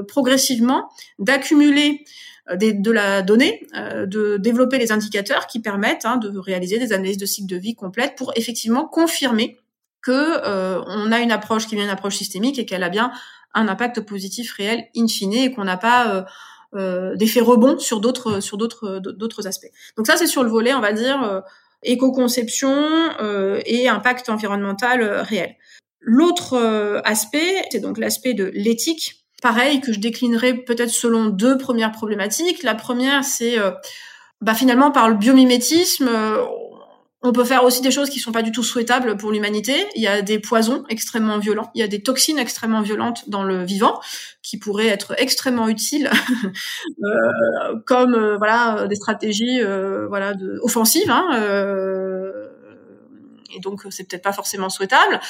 progressivement 0.09 0.89
d'accumuler 1.19 2.05
de 2.57 2.91
la 2.91 3.23
donnée, 3.23 3.63
de 3.77 4.37
développer 4.37 4.79
les 4.79 4.91
indicateurs 4.91 5.47
qui 5.47 5.61
permettent 5.61 6.05
hein, 6.05 6.17
de 6.17 6.37
réaliser 6.37 6.79
des 6.79 6.93
analyses 6.93 7.19
de 7.19 7.27
cycle 7.27 7.47
de 7.47 7.57
vie 7.57 7.75
complètes 7.77 8.17
pour 8.17 8.33
effectivement 8.35 8.87
confirmer 8.87 9.57
que 10.03 10.13
euh, 10.13 10.83
on 10.87 11.13
a 11.13 11.21
une 11.21 11.33
approche 11.33 11.67
qui 11.67 11.77
est 11.77 11.83
une 11.83 11.89
approche 11.89 12.17
systémique 12.17 12.59
et 12.59 12.67
qu'elle 12.67 12.83
a 12.83 12.89
bien 12.89 13.13
un 13.55 13.69
impact 13.69 14.01
positif 14.01 14.53
réel 14.53 14.85
in 14.97 15.07
fine 15.09 15.33
et 15.33 15.53
qu'on 15.53 15.65
n'a 15.65 15.77
pas 15.77 16.15
euh, 16.15 16.23
euh, 16.75 17.17
d'effet 17.17 17.41
rebond 17.41 17.79
sur 17.79 18.01
d'autres 18.01 18.41
sur 18.41 18.57
d'autres 18.57 18.99
d'autres 18.99 19.47
aspects. 19.47 19.71
Donc 19.97 20.07
ça 20.07 20.17
c'est 20.17 20.27
sur 20.27 20.43
le 20.43 20.51
volet 20.51 20.73
on 20.73 20.81
va 20.81 20.93
dire 20.93 21.43
éco-conception 21.83 22.89
et 23.67 23.89
impact 23.89 24.29
environnemental 24.29 25.03
réel. 25.03 25.57
L'autre 26.01 27.01
aspect 27.05 27.65
c'est 27.71 27.81
donc 27.81 27.99
l'aspect 27.99 28.35
de 28.35 28.51
l'éthique. 28.55 29.27
Pareil 29.43 29.81
que 29.81 29.93
je 29.93 29.99
déclinerai 29.99 30.55
peut-être 30.55 30.91
selon 30.91 31.27
deux 31.27 31.59
premières 31.59 31.93
problématiques. 31.93 32.63
La 32.63 32.75
première 32.75 33.25
c'est 33.25 33.57
bah 34.41 34.55
finalement 34.55 34.93
par 34.93 35.09
le 35.09 35.17
biomimétisme 35.17 36.09
on 37.23 37.33
peut 37.33 37.45
faire 37.45 37.65
aussi 37.65 37.83
des 37.83 37.91
choses 37.91 38.09
qui 38.09 38.19
sont 38.19 38.33
pas 38.33 38.43
du 38.43 38.51
tout 38.51 38.63
souhaitables 38.63 39.17
pour 39.19 39.31
l'humanité. 39.31 39.75
Il 39.95 40.03
y 40.03 40.07
a 40.07 40.23
des 40.23 40.39
poisons 40.39 40.85
extrêmement 40.89 41.39
violents, 41.39 41.71
il 41.75 41.81
y 41.81 41.83
a 41.83 41.89
des 41.89 42.03
toxines 42.03 42.39
extrêmement 42.39 42.81
violentes 42.81 43.29
dans 43.29 43.43
le 43.43 43.63
vivant 43.63 44.01
qui 44.43 44.59
pourraient 44.59 44.89
être 44.89 45.15
extrêmement 45.19 45.69
utiles 45.69 46.11
euh, 47.05 47.79
comme 47.85 48.15
euh, 48.15 48.37
voilà 48.39 48.87
des 48.89 48.95
stratégies 48.95 49.61
euh, 49.61 50.07
voilà 50.09 50.33
offensives. 50.63 51.11
Hein, 51.11 51.29
et 53.53 53.59
donc 53.59 53.83
c'est 53.91 54.09
peut-être 54.09 54.23
pas 54.23 54.33
forcément 54.33 54.71
souhaitable. 54.71 55.21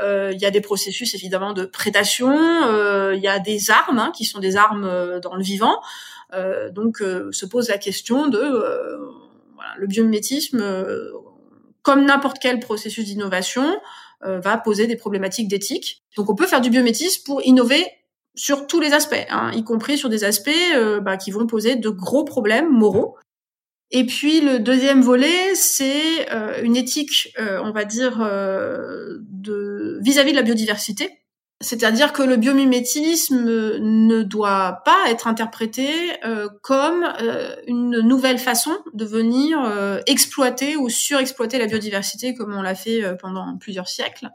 il 0.00 0.38
y 0.38 0.46
a 0.46 0.50
des 0.50 0.62
processus 0.62 1.14
évidemment 1.14 1.52
de 1.52 1.66
prédation. 1.66 2.32
il 3.12 3.20
y 3.20 3.28
a 3.28 3.38
des 3.38 3.70
armes 3.70 3.98
hein, 3.98 4.10
qui 4.16 4.24
sont 4.24 4.40
des 4.40 4.56
armes 4.56 5.20
dans 5.20 5.34
le 5.34 5.42
vivant. 5.42 5.80
donc 6.72 6.98
se 6.98 7.46
pose 7.46 7.68
la 7.68 7.78
question 7.78 8.26
de 8.26 8.40
le 9.76 9.86
biomimétisme 9.86 10.62
comme 11.88 12.04
n'importe 12.04 12.36
quel 12.38 12.60
processus 12.60 13.06
d'innovation, 13.06 13.80
euh, 14.22 14.40
va 14.40 14.58
poser 14.58 14.86
des 14.86 14.96
problématiques 14.96 15.48
d'éthique. 15.48 16.02
Donc 16.18 16.28
on 16.28 16.34
peut 16.34 16.46
faire 16.46 16.60
du 16.60 16.68
biométisme 16.68 17.22
pour 17.24 17.40
innover 17.46 17.82
sur 18.34 18.66
tous 18.66 18.78
les 18.78 18.92
aspects, 18.92 19.26
hein, 19.30 19.52
y 19.54 19.64
compris 19.64 19.96
sur 19.96 20.10
des 20.10 20.22
aspects 20.22 20.50
euh, 20.74 21.00
bah, 21.00 21.16
qui 21.16 21.30
vont 21.30 21.46
poser 21.46 21.76
de 21.76 21.88
gros 21.88 22.24
problèmes 22.24 22.70
moraux. 22.70 23.16
Et 23.90 24.04
puis 24.04 24.42
le 24.42 24.58
deuxième 24.58 25.00
volet, 25.00 25.54
c'est 25.54 26.30
euh, 26.30 26.60
une 26.62 26.76
éthique, 26.76 27.34
on 27.38 27.72
va 27.72 27.86
dire, 27.86 28.18
vis-à-vis 30.02 30.02
-vis 30.02 30.32
de 30.32 30.36
la 30.36 30.42
biodiversité. 30.42 31.22
C'est-à-dire 31.60 32.12
que 32.12 32.22
le 32.22 32.36
biomimétisme 32.36 33.44
ne 33.80 34.22
doit 34.22 34.82
pas 34.84 35.06
être 35.08 35.26
interprété 35.26 35.90
euh, 36.24 36.48
comme 36.62 37.04
euh, 37.20 37.56
une 37.66 37.98
nouvelle 37.98 38.38
façon 38.38 38.78
de 38.94 39.04
venir 39.04 39.60
euh, 39.64 39.98
exploiter 40.06 40.76
ou 40.76 40.88
surexploiter 40.88 41.58
la 41.58 41.66
biodiversité 41.66 42.34
comme 42.34 42.54
on 42.54 42.62
l'a 42.62 42.76
fait 42.76 43.02
pendant 43.20 43.56
plusieurs 43.58 43.88
siècles. 43.88 44.28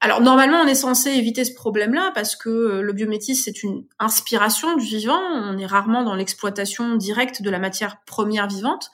Alors 0.00 0.20
normalement, 0.20 0.58
on 0.58 0.68
est 0.68 0.76
censé 0.76 1.10
éviter 1.10 1.44
ce 1.44 1.52
problème-là 1.52 2.12
parce 2.14 2.36
que 2.36 2.80
le 2.80 2.92
biométisme 2.92 3.42
c'est 3.44 3.64
une 3.64 3.84
inspiration 3.98 4.76
du 4.76 4.84
vivant. 4.84 5.18
On 5.18 5.58
est 5.58 5.66
rarement 5.66 6.04
dans 6.04 6.14
l'exploitation 6.14 6.94
directe 6.94 7.42
de 7.42 7.50
la 7.50 7.58
matière 7.58 7.96
première 8.06 8.46
vivante. 8.46 8.92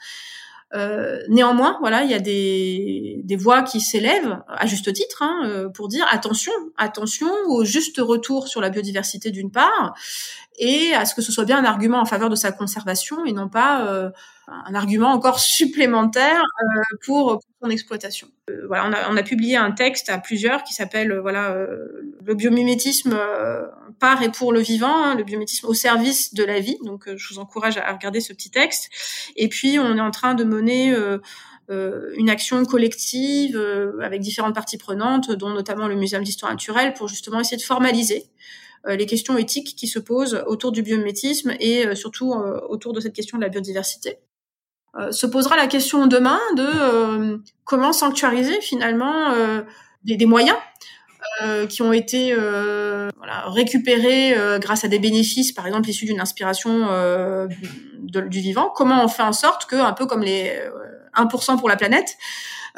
Euh, 0.75 1.21
néanmoins, 1.29 1.77
voilà, 1.81 2.03
il 2.03 2.11
y 2.11 2.15
a 2.15 2.19
des, 2.19 3.37
voix 3.37 3.63
qui 3.63 3.81
s'élèvent 3.81 4.39
à 4.49 4.67
juste 4.67 4.93
titre 4.93 5.23
hein, 5.23 5.43
euh, 5.47 5.69
pour 5.69 5.89
dire 5.89 6.07
attention, 6.11 6.53
attention 6.77 7.29
au 7.47 7.65
juste 7.65 7.99
retour 7.99 8.47
sur 8.49 8.61
la 8.61 8.71
biodiversité 8.71 9.31
d'une 9.31 9.51
part, 9.51 9.95
et 10.59 10.93
à 10.95 11.05
ce 11.05 11.15
que 11.15 11.23
ce 11.23 11.33
soit 11.33 11.45
bien 11.45 11.59
un 11.59 11.65
argument 11.65 12.01
en 12.01 12.05
faveur 12.05 12.29
de 12.29 12.37
sa 12.37 12.53
conservation 12.53 13.25
et 13.25 13.33
non 13.33 13.49
pas 13.49 13.87
euh, 13.87 14.11
un 14.49 14.75
argument 14.75 15.11
encore 15.11 15.39
supplémentaire 15.39 16.43
euh, 16.43 16.97
pour, 17.07 17.41
son 17.63 17.71
exploitation. 17.71 18.29
Euh, 18.51 18.67
voilà, 18.67 18.87
on 18.89 18.93
a, 18.93 19.11
on 19.11 19.17
a, 19.17 19.23
publié 19.23 19.57
un 19.57 19.71
texte 19.71 20.11
à 20.11 20.19
plusieurs 20.19 20.65
qui 20.65 20.75
s'appelle 20.75 21.17
voilà 21.21 21.57
le 22.25 22.35
biomimétisme 22.35 23.17
par 24.01 24.23
et 24.23 24.31
pour 24.31 24.53
le 24.53 24.61
vivant, 24.61 25.05
hein, 25.05 25.15
le 25.15 25.23
biomimétisme 25.23 25.67
au 25.67 25.75
service 25.75 26.35
de 26.35 26.45
la 26.45 26.61
vie. 26.61 26.77
Donc, 26.85 27.09
je 27.15 27.33
vous 27.33 27.39
encourage 27.39 27.77
à 27.77 27.93
regarder 27.93 28.21
ce 28.21 28.33
petit 28.33 28.51
texte. 28.51 28.91
Et 29.37 29.49
puis, 29.49 29.79
on 29.79 29.97
est 29.97 30.01
en 30.01 30.11
train 30.11 30.35
de 30.35 30.43
mener 30.43 30.93
une 31.69 32.31
action 32.31 32.65
collective 32.65 33.57
avec 34.03 34.21
différentes 34.21 34.57
parties 34.57 34.79
prenantes, 34.79 35.31
dont 35.31 35.51
notamment 35.51 35.87
le 35.87 35.95
Muséum 35.95 36.25
d'histoire 36.25 36.51
naturelle, 36.51 36.95
pour 36.95 37.07
justement 37.07 37.39
essayer 37.39 37.57
de 37.57 37.63
formaliser 37.63 38.27
euh, 38.27 38.27
les 38.87 39.07
questions 39.07 39.37
éthiques 39.39 39.75
qui 39.77 39.87
se 39.87 39.99
posent 39.99 40.43
autour 40.47 40.73
du 40.73 40.83
biométisme 40.83 41.55
et 41.61 41.87
euh, 41.87 41.95
surtout 41.95 42.33
euh, 42.33 42.61
autour 42.69 42.93
de 42.93 43.01
cette 43.01 43.15
question 43.15 43.39
de 43.39 43.43
la 43.43 43.49
biodiversité. 43.49 44.19
se 45.11 45.27
posera 45.27 45.57
la 45.57 45.69
question 45.69 46.07
demain 46.07 46.41
de 46.57 47.41
comment 47.65 47.93
sanctuariser 47.95 48.61
finalement 48.61 49.33
des, 50.05 50.27
moyens 50.27 50.59
qui 51.71 51.81
ont 51.81 51.95
été 51.95 52.35
voilà, 52.35 53.45
récupérés 53.47 54.37
grâce 54.61 54.85
à 54.85 54.89
des 54.89 54.99
bénéfices, 54.99 55.53
par 55.53 55.67
exemple 55.67 55.89
issus 55.89 56.05
d'une 56.05 56.21
inspiration 56.21 56.75
du 58.03 58.41
vivant. 58.41 58.71
Comment 58.77 59.03
on 59.03 59.09
fait 59.09 59.23
en 59.23 59.33
sorte 59.33 59.65
que, 59.65 59.77
un 59.77 59.95
peu 59.95 60.05
comme 60.05 60.23
les 60.23 60.61
1% 61.17 61.59
pour 61.59 61.71
la 61.71 61.77
planète, 61.77 62.19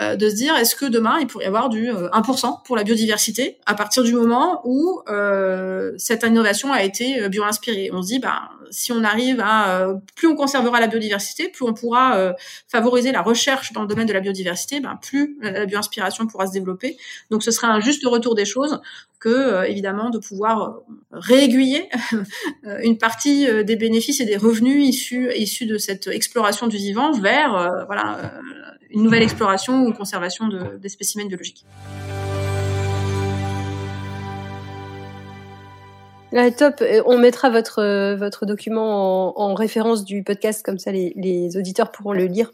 euh, 0.01 0.17
de 0.17 0.29
se 0.29 0.35
dire 0.35 0.57
est-ce 0.57 0.75
que 0.75 0.87
demain 0.87 1.19
il 1.21 1.27
pourrait 1.29 1.45
y 1.45 1.49
avoir 1.49 1.69
du 1.69 1.89
1% 1.89 2.47
euh, 2.47 2.51
pour 2.65 2.77
la 2.77 2.83
biodiversité 2.83 3.59
à 3.65 3.75
partir 3.75 4.03
du 4.03 4.13
moment 4.13 4.61
où 4.65 5.01
euh, 5.09 5.93
cette 5.99 6.25
innovation 6.25 6.73
a 6.73 6.83
été 6.83 7.29
bio-inspirée? 7.29 7.91
On 7.93 8.03
se 8.03 8.09
dit 8.09 8.19
bah 8.19 8.51
si 8.71 8.91
on 8.93 9.05
arrive 9.05 9.41
à 9.41 9.95
plus 10.17 10.27
on 10.27 10.35
conservera 10.35 10.81
la 10.81 10.89
biodiversité, 10.89 11.49
plus 11.49 11.65
on 11.65 11.75
pourra 11.75 12.35
favoriser 12.67 13.13
la 13.13 13.23
recherche 13.23 13.73
dans 13.73 13.83
le 13.83 13.87
domaine 13.87 14.07
de 14.07 14.13
la 14.13 14.21
biodiversité, 14.21 14.81
ben 14.81 14.99
plus 15.01 15.39
la 15.43 15.65
bio-inspiration 15.67 16.27
pourra 16.27 16.47
se 16.49 16.53
développer. 16.53 16.97
Donc 17.31 17.45
ce 17.45 17.53
sera 17.53 17.69
un 17.69 17.81
juste 17.81 18.05
retour 18.05 18.35
des 18.35 18.47
choses 18.47 18.81
que 19.21 19.65
évidemment 19.67 20.11
de 20.11 20.19
pouvoir 20.19 20.81
réaiguiller 21.13 21.89
une 22.83 22.99
partie 22.99 23.47
des 23.65 23.77
bénéfices 23.77 24.21
et 24.21 24.25
des 24.25 24.37
revenus 24.37 24.89
issus 24.89 25.31
issus 25.37 25.67
de 25.67 25.79
cette 25.79 26.09
exploration 26.09 26.67
du 26.67 26.77
vivant 26.77 27.13
vers 27.13 27.85
voilà 27.87 28.33
une 28.90 29.03
nouvelle 29.03 29.22
exploration 29.22 29.85
ou 29.85 29.92
conservation 29.92 30.48
de, 30.48 30.77
des 30.79 30.88
spécimens 30.88 31.27
biologiques. 31.27 31.64
top. 36.57 36.83
On 37.07 37.18
mettra 37.18 37.50
votre, 37.50 38.14
votre 38.16 38.46
document 38.46 39.38
en, 39.40 39.55
référence 39.55 40.05
du 40.05 40.22
podcast, 40.22 40.64
comme 40.64 40.79
ça 40.79 40.90
les, 40.92 41.12
les 41.16 41.57
auditeurs 41.57 41.92
pourront 41.92 42.12
le 42.12 42.24
lire. 42.24 42.50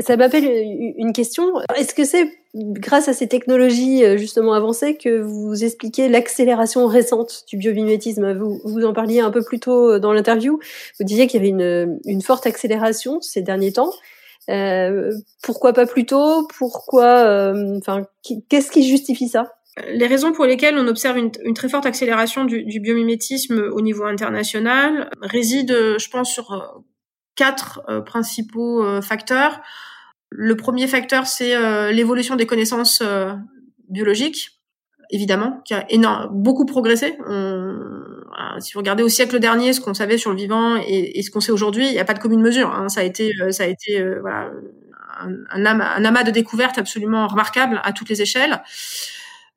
Ça 0.00 0.16
m'appelle 0.16 0.44
une 0.44 1.12
question. 1.12 1.52
Est-ce 1.76 1.94
que 1.94 2.04
c'est 2.04 2.28
grâce 2.54 3.08
à 3.08 3.12
ces 3.12 3.28
technologies 3.28 4.04
euh, 4.04 4.16
justement 4.16 4.52
avancées 4.52 4.96
que 4.96 5.20
vous 5.20 5.64
expliquez 5.64 6.08
l'accélération 6.08 6.86
récente 6.86 7.44
du 7.48 7.56
biomimétisme? 7.56 8.32
Vous, 8.32 8.60
vous 8.64 8.84
en 8.84 8.92
parliez 8.92 9.20
un 9.20 9.30
peu 9.30 9.42
plus 9.42 9.60
tôt 9.60 9.92
euh, 9.92 9.98
dans 9.98 10.12
l'interview. 10.12 10.58
Vous 10.98 11.04
disiez 11.04 11.26
qu'il 11.26 11.38
y 11.38 11.42
avait 11.44 11.50
une, 11.50 12.00
une, 12.04 12.22
forte 12.22 12.46
accélération 12.46 13.20
ces 13.20 13.42
derniers 13.42 13.72
temps. 13.72 13.92
Euh, 14.50 15.10
pourquoi 15.42 15.72
pas 15.72 15.86
plus 15.86 16.06
tôt? 16.06 16.46
Pourquoi 16.58 17.24
euh, 17.24 17.78
Enfin, 17.78 18.02
qu'est-ce 18.48 18.70
qui 18.70 18.88
justifie 18.88 19.28
ça? 19.28 19.52
Les 19.88 20.06
raisons 20.06 20.32
pour 20.32 20.44
lesquelles 20.44 20.78
on 20.78 20.86
observe 20.86 21.18
une, 21.18 21.30
très 21.54 21.68
forte 21.68 21.86
accélération 21.86 22.44
du, 22.44 22.78
biomimétisme 22.80 23.58
au 23.72 23.80
niveau 23.80 24.04
international 24.04 25.10
résident, 25.20 25.98
je 25.98 26.08
pense, 26.10 26.32
sur 26.32 26.84
quatre 27.34 27.82
principaux 28.04 29.00
facteurs. 29.02 29.60
Le 30.36 30.56
premier 30.56 30.88
facteur, 30.88 31.28
c'est 31.28 31.54
euh, 31.54 31.92
l'évolution 31.92 32.34
des 32.34 32.44
connaissances 32.44 33.00
euh, 33.02 33.34
biologiques, 33.88 34.60
évidemment, 35.10 35.60
qui 35.64 35.74
a 35.74 35.84
énorme, 35.90 36.28
beaucoup 36.32 36.66
progressé. 36.66 37.16
Si 38.60 38.72
vous 38.74 38.80
regardez 38.80 39.02
au 39.02 39.08
siècle 39.08 39.38
dernier 39.38 39.72
ce 39.72 39.80
qu'on 39.80 39.94
savait 39.94 40.18
sur 40.18 40.30
le 40.30 40.36
vivant 40.36 40.76
et, 40.76 41.22
ce 41.22 41.30
qu'on 41.30 41.40
sait 41.40 41.52
aujourd'hui, 41.52 41.86
il 41.86 41.92
n'y 41.92 41.98
a 41.98 42.04
pas 42.04 42.14
de 42.14 42.18
commune 42.18 42.40
mesure. 42.40 42.72
Hein. 42.74 42.88
Ça 42.88 43.00
a 43.00 43.04
été, 43.04 43.32
euh, 43.40 43.50
ça 43.50 43.64
a 43.64 43.66
été 43.66 44.02
voilà, 44.20 44.50
un, 45.50 45.64
amas, 45.64 46.22
de 46.24 46.30
découvertes 46.30 46.78
absolument 46.78 47.26
remarquable 47.26 47.80
à 47.84 47.92
toutes 47.92 48.08
les 48.08 48.22
échelles. 48.22 48.62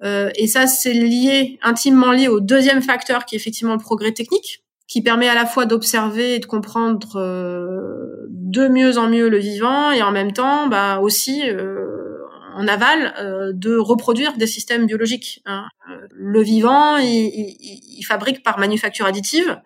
et 0.03 0.47
ça, 0.47 0.67
c'est 0.67 0.93
lié, 0.93 1.57
intimement 1.63 2.11
lié 2.11 2.27
au 2.27 2.39
deuxième 2.39 2.81
facteur 2.81 3.25
qui 3.25 3.35
est 3.35 3.39
effectivement 3.39 3.73
le 3.73 3.79
progrès 3.79 4.11
technique 4.11 4.63
qui 4.87 5.01
permet 5.01 5.27
à 5.27 5.35
la 5.35 5.45
fois 5.45 5.65
d'observer 5.65 6.35
et 6.35 6.39
de 6.39 6.45
comprendre 6.45 7.17
euh, 7.17 8.25
de 8.29 8.67
mieux 8.67 8.97
en 8.97 9.09
mieux 9.09 9.29
le 9.29 9.37
vivant 9.37 9.91
et 9.91 10.01
en 10.01 10.11
même 10.11 10.31
temps 10.31 10.67
bah, 10.67 10.99
aussi 10.99 11.43
euh, 11.49 12.16
en 12.57 12.67
aval 12.67 13.13
euh, 13.17 13.51
de 13.53 13.77
reproduire 13.77 14.35
des 14.37 14.47
systèmes 14.47 14.85
biologiques. 14.85 15.41
Hein. 15.45 15.67
Le 16.11 16.41
vivant, 16.41 16.97
il, 16.97 17.55
il, 17.59 18.03
fabrique 18.03 18.43
par 18.43 18.59
manufacture 18.59 19.05
additive, 19.05 19.61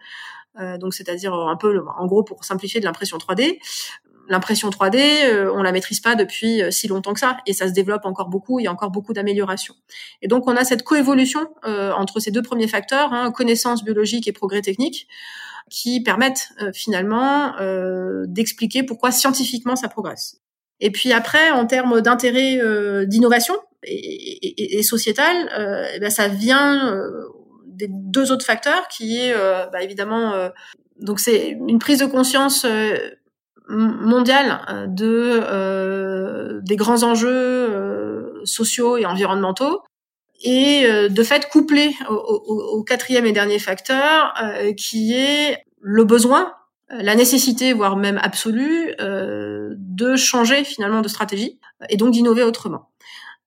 donc 0.80 0.94
c'est-à-dire 0.94 1.34
un 1.34 1.56
peu, 1.56 1.82
en 1.98 2.06
gros, 2.06 2.24
pour 2.24 2.44
simplifier, 2.44 2.80
de 2.80 2.86
l'impression 2.86 3.18
3D 3.18 3.58
l'impression 4.32 4.70
3D, 4.70 5.26
euh, 5.26 5.52
on 5.54 5.62
la 5.62 5.72
maîtrise 5.72 6.00
pas 6.00 6.16
depuis 6.16 6.62
euh, 6.62 6.72
si 6.72 6.88
longtemps 6.88 7.14
que 7.14 7.20
ça, 7.20 7.38
et 7.46 7.54
ça 7.54 7.68
se 7.68 7.74
développe 7.74 8.06
encore 8.06 8.30
beaucoup. 8.30 8.60
Il 8.60 8.64
y 8.64 8.68
a 8.68 8.72
encore 8.72 8.90
beaucoup 8.90 9.14
d'améliorations. 9.14 9.76
Et 10.22 10.28
donc, 10.28 10.48
on 10.48 10.56
a 10.56 10.64
cette 10.64 10.84
coévolution 10.84 11.48
euh, 11.66 11.92
entre 11.92 12.20
ces 12.20 12.32
deux 12.32 12.42
premiers 12.42 12.68
facteurs, 12.68 13.14
hein, 13.14 13.32
connaissance 13.32 13.84
biologique 13.84 14.28
et 14.28 14.32
progrès 14.32 14.62
technique, 14.62 15.08
qui 15.70 16.02
permettent 16.02 16.50
finalement 16.74 17.54
d'expliquer 18.28 18.84
pourquoi 18.84 19.12
scientifiquement 19.12 19.78
ça 19.78 19.88
progresse. 19.88 20.42
Et 20.82 20.92
puis 20.92 21.14
après, 21.14 21.52
en 21.52 21.66
termes 21.66 22.02
d'intérêt 22.02 22.60
d'innovation 23.06 23.56
et, 23.84 24.78
et, 24.78 24.84
sociétal, 24.84 25.50
eh 25.96 26.00
ben, 26.00 26.10
ça 26.10 26.28
vient 26.28 27.00
des 27.66 27.88
deux 27.90 28.32
autres 28.32 28.46
facteurs, 28.46 28.88
qui 28.90 29.20
est 29.20 29.34
bah, 29.72 29.82
évidemment 29.82 30.50
donc 31.00 31.20
c'est 31.20 31.50
une 31.50 31.80
prise 31.80 32.00
de 32.00 32.06
conscience 32.06 32.66
mondiale 33.72 34.62
euh, 34.70 34.88
de 34.88 35.42
euh, 35.44 36.60
des 36.64 36.76
grands 36.76 37.04
enjeux 37.04 37.30
euh, 37.30 38.42
sociaux 38.46 38.98
et 38.98 39.06
environnementaux 39.06 39.82
et 40.44 40.88
de 41.08 41.24
fait 41.24 41.48
couplé 41.50 41.94
au, 42.10 42.84
quatrième 42.84 43.28
et 43.28 43.32
dernier 43.32 43.60
facteur 43.60 44.34
qui 44.76 45.14
est 45.14 45.64
le 45.82 46.04
besoin, 46.04 46.52
la 46.92 47.16
nécessité, 47.16 47.74
voire 47.74 47.96
même 47.96 48.20
absolue, 48.22 48.96
de 49.00 50.16
changer 50.16 50.64
finalement 50.64 51.02
de 51.02 51.08
stratégie 51.08 51.60
et 51.90 51.98
donc 51.98 52.12
d'innover 52.12 52.44
autrement. 52.44 52.92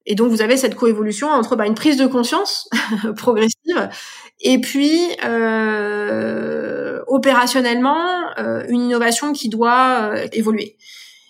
Et 0.07 0.15
donc 0.15 0.31
vous 0.31 0.43
avez 0.43 0.57
cette 0.57 0.75
coévolution 0.75 1.29
entre 1.29 1.57
bah, 1.57 1.67
une 1.67 1.75
prise 1.75 1.97
de 1.97 2.07
conscience 2.07 2.69
progressive 3.17 3.89
et 4.41 4.61
puis 4.61 5.01
euh, 5.25 7.03
opérationnellement 7.07 8.39
euh, 8.39 8.65
une 8.69 8.83
innovation 8.83 9.33
qui 9.33 9.49
doit 9.49 10.11
euh, 10.13 10.29
évoluer. 10.33 10.77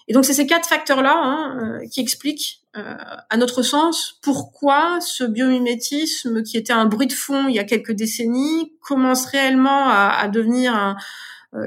Et 0.09 0.13
donc 0.13 0.25
c'est 0.25 0.35
ces 0.35 0.47
quatre 0.47 0.69
facteurs-là 0.69 1.15
hein, 1.17 1.59
euh, 1.61 1.87
qui 1.89 2.01
expliquent, 2.01 2.61
à 3.31 3.37
notre 3.37 3.63
sens, 3.63 4.19
pourquoi 4.21 4.99
ce 5.01 5.23
biomimétisme, 5.23 6.43
qui 6.43 6.57
était 6.57 6.73
un 6.73 6.87
bruit 6.87 7.07
de 7.07 7.13
fond 7.13 7.47
il 7.47 7.55
y 7.55 7.61
a 7.61 7.65
quelques 7.65 7.93
décennies, 7.93 8.73
commence 8.81 9.27
réellement 9.27 9.89
à, 9.89 10.09
à 10.09 10.27
devenir 10.27 10.75
un, 10.75 10.97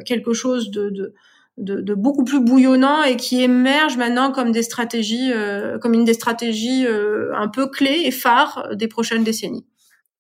quelque 0.06 0.34
chose 0.34 0.72
de, 0.72 1.14
de 1.58 1.94
beaucoup 1.96 2.24
plus 2.24 2.40
bouillonnant 2.40 3.04
et 3.04 3.16
qui 3.16 3.42
émerge 3.42 3.98
maintenant 3.98 4.32
comme 4.32 4.52
des 4.52 4.62
stratégies, 4.62 5.32
euh, 5.34 5.80
comme 5.80 5.94
une 5.94 6.06
des 6.06 6.14
stratégies 6.14 6.86
euh, 6.86 7.32
un 7.36 7.48
peu 7.48 7.68
clés 7.68 8.04
et 8.06 8.12
phares 8.12 8.76
des 8.76 8.88
prochaines 8.88 9.24
décennies. 9.24 9.66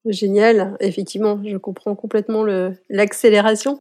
Génial, 0.05 0.75
effectivement, 0.79 1.39
je 1.45 1.57
comprends 1.57 1.95
complètement 1.95 2.43
l'accélération. 2.89 3.79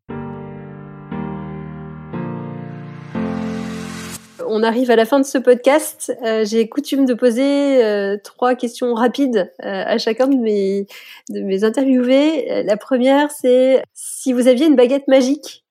On 4.49 4.63
arrive 4.63 4.91
à 4.91 4.97
la 4.97 5.05
fin 5.05 5.19
de 5.19 5.25
ce 5.25 5.39
podcast. 5.39 6.13
Euh, 6.25 6.45
J'ai 6.45 6.69
coutume 6.69 7.05
de 7.05 7.15
poser 7.15 7.85
euh, 7.85 8.17
trois 8.23 8.55
questions 8.55 8.95
rapides 8.95 9.53
à 9.61 9.99
chacun 9.99 10.29
de 10.29 10.37
mes, 10.37 10.87
de 11.31 11.41
mes 11.41 11.65
interviewés. 11.65 12.63
La 12.65 12.77
première, 12.77 13.31
c'est 13.31 13.83
si 13.95 14.33
vous 14.33 14.47
aviez 14.47 14.67
une 14.67 14.77
baguette 14.77 15.09
magique 15.09 15.66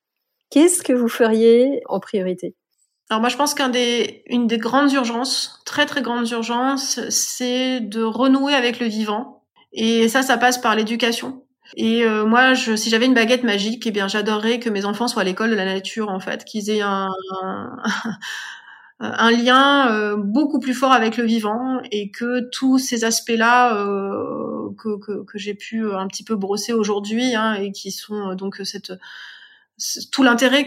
Qu'est-ce 0.50 0.82
que 0.82 0.92
vous 0.92 1.08
feriez 1.08 1.80
en 1.86 2.00
priorité? 2.00 2.54
Alors 3.08 3.20
moi 3.20 3.28
je 3.28 3.36
pense 3.36 3.54
qu'une 3.54 3.70
des, 3.70 4.24
des 4.28 4.58
grandes 4.58 4.92
urgences, 4.92 5.60
très 5.64 5.86
très 5.86 6.02
grandes 6.02 6.28
urgences, 6.30 7.00
c'est 7.08 7.80
de 7.80 8.02
renouer 8.02 8.54
avec 8.54 8.80
le 8.80 8.86
vivant. 8.86 9.44
Et 9.72 10.08
ça, 10.08 10.22
ça 10.22 10.38
passe 10.38 10.58
par 10.58 10.74
l'éducation. 10.74 11.42
Et 11.76 12.04
euh, 12.04 12.24
moi, 12.24 12.54
je, 12.54 12.76
si 12.76 12.90
j'avais 12.90 13.06
une 13.06 13.14
baguette 13.14 13.42
magique, 13.42 13.86
eh 13.86 13.90
bien, 13.90 14.08
j'adorerais 14.08 14.60
que 14.60 14.70
mes 14.70 14.84
enfants 14.84 15.08
soient 15.08 15.22
à 15.22 15.24
l'école 15.24 15.50
de 15.50 15.56
la 15.56 15.64
nature, 15.64 16.08
en 16.08 16.20
fait, 16.20 16.44
qu'ils 16.44 16.70
aient 16.70 16.80
un, 16.80 17.10
un, 19.00 19.30
lien 19.30 19.90
euh, 19.90 20.16
beaucoup 20.16 20.60
plus 20.60 20.74
fort 20.74 20.92
avec 20.92 21.16
le 21.16 21.24
vivant 21.24 21.80
et 21.90 22.10
que 22.10 22.48
tous 22.50 22.78
ces 22.78 23.04
aspects-là 23.04 23.76
euh, 23.76 24.70
que, 24.78 24.98
que, 24.98 25.24
que 25.24 25.38
j'ai 25.38 25.54
pu 25.54 25.92
un 25.92 26.06
petit 26.06 26.24
peu 26.24 26.36
brosser 26.36 26.72
aujourd'hui 26.72 27.34
hein, 27.34 27.54
et 27.54 27.72
qui 27.72 27.90
sont 27.90 28.34
donc 28.34 28.60
cette 28.64 28.92
tout 30.10 30.22
l'intérêt 30.22 30.66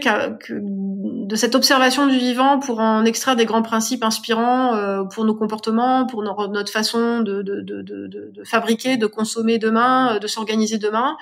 de 0.49 1.35
cette 1.35 1.55
observation 1.55 2.05
du 2.05 2.17
vivant 2.17 2.59
pour 2.59 2.79
en 2.79 3.05
extraire 3.05 3.35
des 3.35 3.45
grands 3.45 3.63
principes 3.63 4.03
inspirants 4.03 4.75
euh, 4.75 5.03
pour 5.03 5.25
nos 5.25 5.33
comportements, 5.33 6.05
pour 6.05 6.21
notre 6.21 6.71
façon 6.71 7.21
de, 7.21 7.41
de, 7.41 7.61
de, 7.61 7.81
de, 7.81 8.43
fabriquer, 8.43 8.97
de 8.97 9.07
consommer 9.07 9.57
demain, 9.57 10.15
euh, 10.15 10.19
de 10.19 10.27
s'organiser 10.27 10.77
demain. 10.77 11.17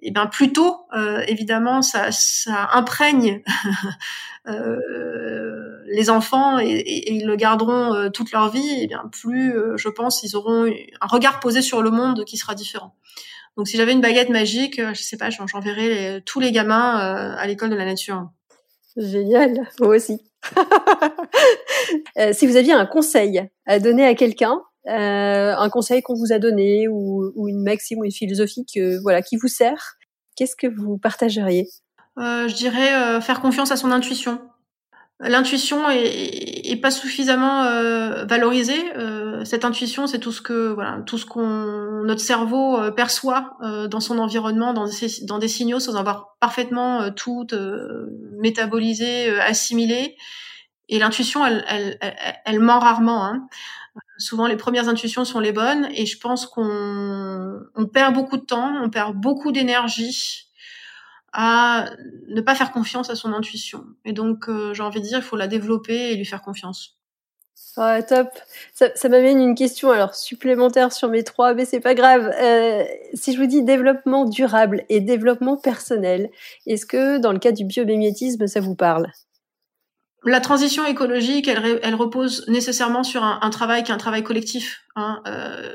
Et 0.00 0.10
bien 0.12 0.26
plutôt, 0.26 0.86
euh, 0.96 1.22
évidemment, 1.28 1.82
ça, 1.82 2.08
imprègne 2.72 3.42
les 5.86 6.10
enfants 6.10 6.58
et, 6.58 6.70
et, 6.70 7.12
ils 7.12 7.26
le 7.26 7.36
garderont 7.36 8.10
toute 8.10 8.32
leur 8.32 8.50
vie. 8.50 8.82
Et 8.82 8.86
bien 8.86 9.10
plus, 9.12 9.54
je 9.76 9.88
pense, 9.90 10.22
ils 10.22 10.36
auront 10.36 10.64
un 10.64 11.06
regard 11.06 11.40
posé 11.40 11.60
sur 11.60 11.82
le 11.82 11.90
monde 11.90 12.24
qui 12.24 12.38
sera 12.38 12.54
différent. 12.54 12.94
Donc 13.56 13.68
si 13.68 13.76
j'avais 13.76 13.92
une 13.92 14.00
baguette 14.00 14.30
magique, 14.30 14.78
euh, 14.78 14.94
je 14.94 15.02
sais 15.02 15.16
pas, 15.16 15.30
j'enverrais 15.30 16.22
tous 16.26 16.40
les 16.40 16.50
gamins 16.50 16.98
euh, 16.98 17.36
à 17.38 17.46
l'école 17.46 17.70
de 17.70 17.76
la 17.76 17.84
nature. 17.84 18.28
Génial, 18.96 19.68
moi 19.80 19.96
aussi. 19.96 20.20
Euh, 22.16 22.32
si 22.32 22.46
vous 22.46 22.56
aviez 22.56 22.72
un 22.72 22.86
conseil 22.86 23.42
à 23.66 23.78
donner 23.78 24.06
à 24.06 24.14
quelqu'un, 24.14 24.62
un 24.86 25.68
conseil 25.68 26.00
qu'on 26.00 26.14
vous 26.14 26.32
a 26.32 26.38
donné 26.38 26.86
ou, 26.88 27.48
une 27.48 27.62
maxime 27.62 27.98
ou 27.98 28.04
une 28.04 28.12
philosophie 28.12 28.64
que 28.72 29.00
voilà 29.02 29.20
qui 29.20 29.36
vous 29.36 29.48
sert, 29.48 29.96
qu'est-ce 30.36 30.56
que 30.56 30.66
vous 30.66 30.96
partageriez? 30.96 31.68
Je 32.16 32.54
dirais 32.54 33.20
faire 33.20 33.40
confiance 33.40 33.70
à 33.70 33.76
son 33.76 33.90
intuition 33.90 34.40
l'intuition 35.20 35.88
est, 35.90 36.80
pas 36.82 36.90
suffisamment 36.90 37.62
euh, 37.62 38.24
valorisée. 38.24 38.82
Euh, 38.96 39.44
cette 39.44 39.64
intuition, 39.64 40.06
c'est 40.06 40.18
tout 40.18 40.32
ce 40.32 40.42
que 40.42 40.72
voilà, 40.72 41.00
tout 41.06 41.18
ce 41.18 41.26
qu'on 41.26 42.02
notre 42.04 42.20
cerveau 42.20 42.78
euh, 42.78 42.90
perçoit 42.90 43.56
dans 43.88 44.00
son 44.00 44.18
environnement, 44.18 44.74
dans 44.74 45.38
des, 45.38 45.48
signaux, 45.48 45.80
sans 45.80 45.96
avoir 45.96 46.36
parfaitement 46.40 47.10
tout 47.12 47.46
métabolisé, 48.38 49.30
assimilé. 49.40 50.16
Et 50.88 50.98
l'intuition, 50.98 51.46
elle, 51.46 51.64
elle, 51.68 51.98
elle, 52.44 52.60
ment 52.60 52.78
rarement. 52.78 53.24
Hein. 53.24 53.48
Souvent, 54.18 54.46
les 54.46 54.56
premières 54.56 54.88
intuitions 54.88 55.24
sont 55.24 55.40
les 55.40 55.52
bonnes, 55.52 55.88
et 55.94 56.04
je 56.04 56.18
pense 56.18 56.46
qu'on 56.46 57.60
on 57.74 57.86
perd 57.86 58.14
beaucoup 58.14 58.36
de 58.36 58.44
temps, 58.44 58.74
on 58.82 58.90
perd 58.90 59.16
beaucoup 59.16 59.50
d'énergie 59.50 60.50
à 61.34 61.90
ne 62.28 62.40
pas 62.40 62.54
faire 62.54 62.72
confiance 62.72 63.10
à 63.10 63.16
son 63.16 63.32
intuition. 63.32 63.84
Et 64.04 64.12
donc, 64.12 64.48
euh, 64.48 64.72
j'ai 64.72 64.82
envie 64.82 65.00
de 65.00 65.06
dire, 65.06 65.18
il 65.18 65.24
faut 65.24 65.36
la 65.36 65.48
développer 65.48 66.12
et 66.12 66.16
lui 66.16 66.24
faire 66.24 66.40
confiance. 66.40 66.96
Ah, 67.76 68.02
top. 68.04 68.28
Ça, 68.72 68.86
ça 68.94 69.08
m'amène 69.08 69.40
une 69.40 69.56
question 69.56 69.90
alors 69.90 70.14
supplémentaire 70.14 70.92
sur 70.92 71.08
mes 71.08 71.24
trois, 71.24 71.54
mais 71.54 71.64
c'est 71.64 71.80
pas 71.80 71.94
grave. 71.94 72.32
Euh, 72.40 72.84
si 73.14 73.32
je 73.32 73.40
vous 73.40 73.46
dis 73.46 73.64
développement 73.64 74.24
durable 74.24 74.84
et 74.88 75.00
développement 75.00 75.56
personnel, 75.56 76.30
est-ce 76.66 76.86
que 76.86 77.18
dans 77.18 77.32
le 77.32 77.40
cas 77.40 77.50
du 77.50 77.64
biomimétisme, 77.64 78.46
ça 78.46 78.60
vous 78.60 78.76
parle? 78.76 79.08
La 80.24 80.40
transition 80.40 80.86
écologique, 80.86 81.48
elle, 81.48 81.80
elle 81.82 81.94
repose 81.96 82.46
nécessairement 82.48 83.02
sur 83.02 83.24
un, 83.24 83.40
un, 83.42 83.50
travail 83.50 83.82
qui 83.82 83.90
est 83.90 83.94
un 83.94 83.98
travail 83.98 84.22
collectif. 84.22 84.84
Hein. 84.94 85.20
Euh, 85.26 85.74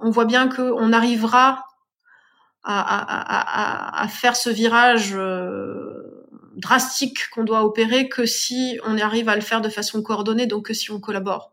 on 0.00 0.10
voit 0.10 0.26
bien 0.26 0.48
qu'on 0.48 0.92
arrivera 0.92 1.64
à, 2.68 4.00
à, 4.00 4.02
à, 4.02 4.08
faire 4.08 4.34
ce 4.34 4.50
virage 4.50 5.12
euh, 5.14 6.26
drastique 6.56 7.30
qu'on 7.30 7.44
doit 7.44 7.64
opérer 7.64 8.08
que 8.08 8.26
si 8.26 8.78
on 8.84 8.98
arrive 8.98 9.28
à 9.28 9.36
le 9.36 9.40
faire 9.40 9.60
de 9.60 9.68
façon 9.68 10.02
coordonnée, 10.02 10.46
donc 10.46 10.66
que 10.66 10.74
si 10.74 10.90
on 10.90 10.98
collabore. 10.98 11.52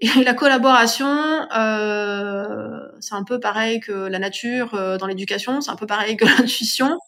Et 0.00 0.08
la 0.24 0.34
collaboration, 0.34 1.08
euh, 1.56 2.80
c'est 3.00 3.14
un 3.14 3.24
peu 3.24 3.40
pareil 3.40 3.80
que 3.80 3.92
la 3.92 4.18
nature 4.18 4.74
euh, 4.74 4.98
dans 4.98 5.06
l'éducation, 5.06 5.60
c'est 5.60 5.70
un 5.70 5.76
peu 5.76 5.86
pareil 5.86 6.16
que 6.16 6.24
l'intuition. 6.38 6.98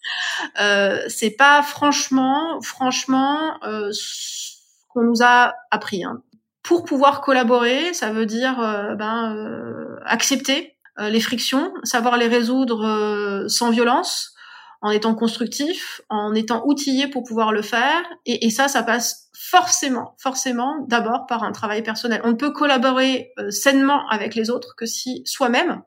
Euh, 0.61 1.03
c'est 1.09 1.31
pas 1.31 1.62
franchement, 1.62 2.61
franchement, 2.62 3.59
euh, 3.64 3.90
ce 3.92 4.57
qu'on 4.88 5.03
nous 5.03 5.22
a 5.22 5.55
appris. 5.70 6.05
Hein. 6.05 6.22
Pour 6.62 6.85
pouvoir 6.85 7.22
collaborer, 7.22 7.92
ça 7.92 8.11
veut 8.12 8.27
dire 8.27 8.61
euh, 8.61 8.94
ben, 8.94 9.35
euh, 9.35 9.98
accepter 10.07 10.77
les 10.98 11.20
frictions, 11.20 11.72
savoir 11.85 12.16
les 12.16 12.28
résoudre 12.28 13.46
sans 13.48 13.70
violence, 13.70 14.35
en 14.83 14.90
étant 14.90 15.14
constructif, 15.14 16.02
en 16.09 16.35
étant 16.35 16.66
outillé 16.66 17.07
pour 17.07 17.22
pouvoir 17.22 17.52
le 17.52 17.62
faire. 17.62 18.02
Et, 18.26 18.46
et 18.46 18.50
ça, 18.50 18.68
ça 18.68 18.83
passe 18.83 19.31
forcément, 19.33 20.14
forcément, 20.18 20.85
d'abord 20.88 21.26
par 21.26 21.42
un 21.42 21.52
travail 21.52 21.83
personnel. 21.83 22.20
On 22.24 22.31
ne 22.31 22.37
peut 22.37 22.52
collaborer 22.52 23.33
euh, 23.38 23.50
sainement 23.50 24.09
avec 24.09 24.35
les 24.35 24.48
autres 24.50 24.74
que 24.76 24.87
si 24.87 25.22
soi-même 25.26 25.83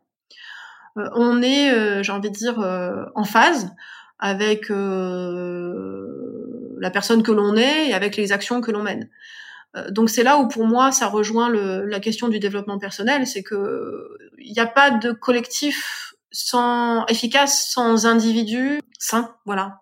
euh, 0.97 1.09
on 1.13 1.41
est, 1.41 1.71
euh, 1.71 2.03
j'ai 2.03 2.11
envie 2.11 2.29
de 2.29 2.35
dire, 2.35 2.59
en 3.15 3.23
phase 3.23 3.73
avec 4.19 4.69
la 4.69 4.75
personne 6.91 7.23
que 7.23 7.31
l'on 7.31 7.55
est 7.55 7.89
et 7.89 7.93
avec 7.93 8.17
les 8.17 8.31
actions 8.31 8.61
que 8.61 8.71
l'on 8.71 8.83
mène. 8.83 9.09
Donc 9.89 10.09
c'est 10.09 10.23
là 10.23 10.37
où 10.37 10.47
pour 10.47 10.65
moi 10.65 10.91
ça 10.91 11.07
rejoint 11.07 11.49
le, 11.49 11.85
la 11.85 11.99
question 11.99 12.27
du 12.27 12.39
développement 12.39 12.77
personnel, 12.77 13.27
c'est 13.27 13.43
que 13.43 14.17
il 14.37 14.51
n'y 14.51 14.59
a 14.59 14.67
pas 14.67 14.91
de 14.91 15.11
collectif 15.11 16.13
sans 16.31 17.05
efficace 17.07 17.69
sans 17.69 18.05
individu 18.05 18.79
sain, 18.99 19.35
voilà. 19.45 19.79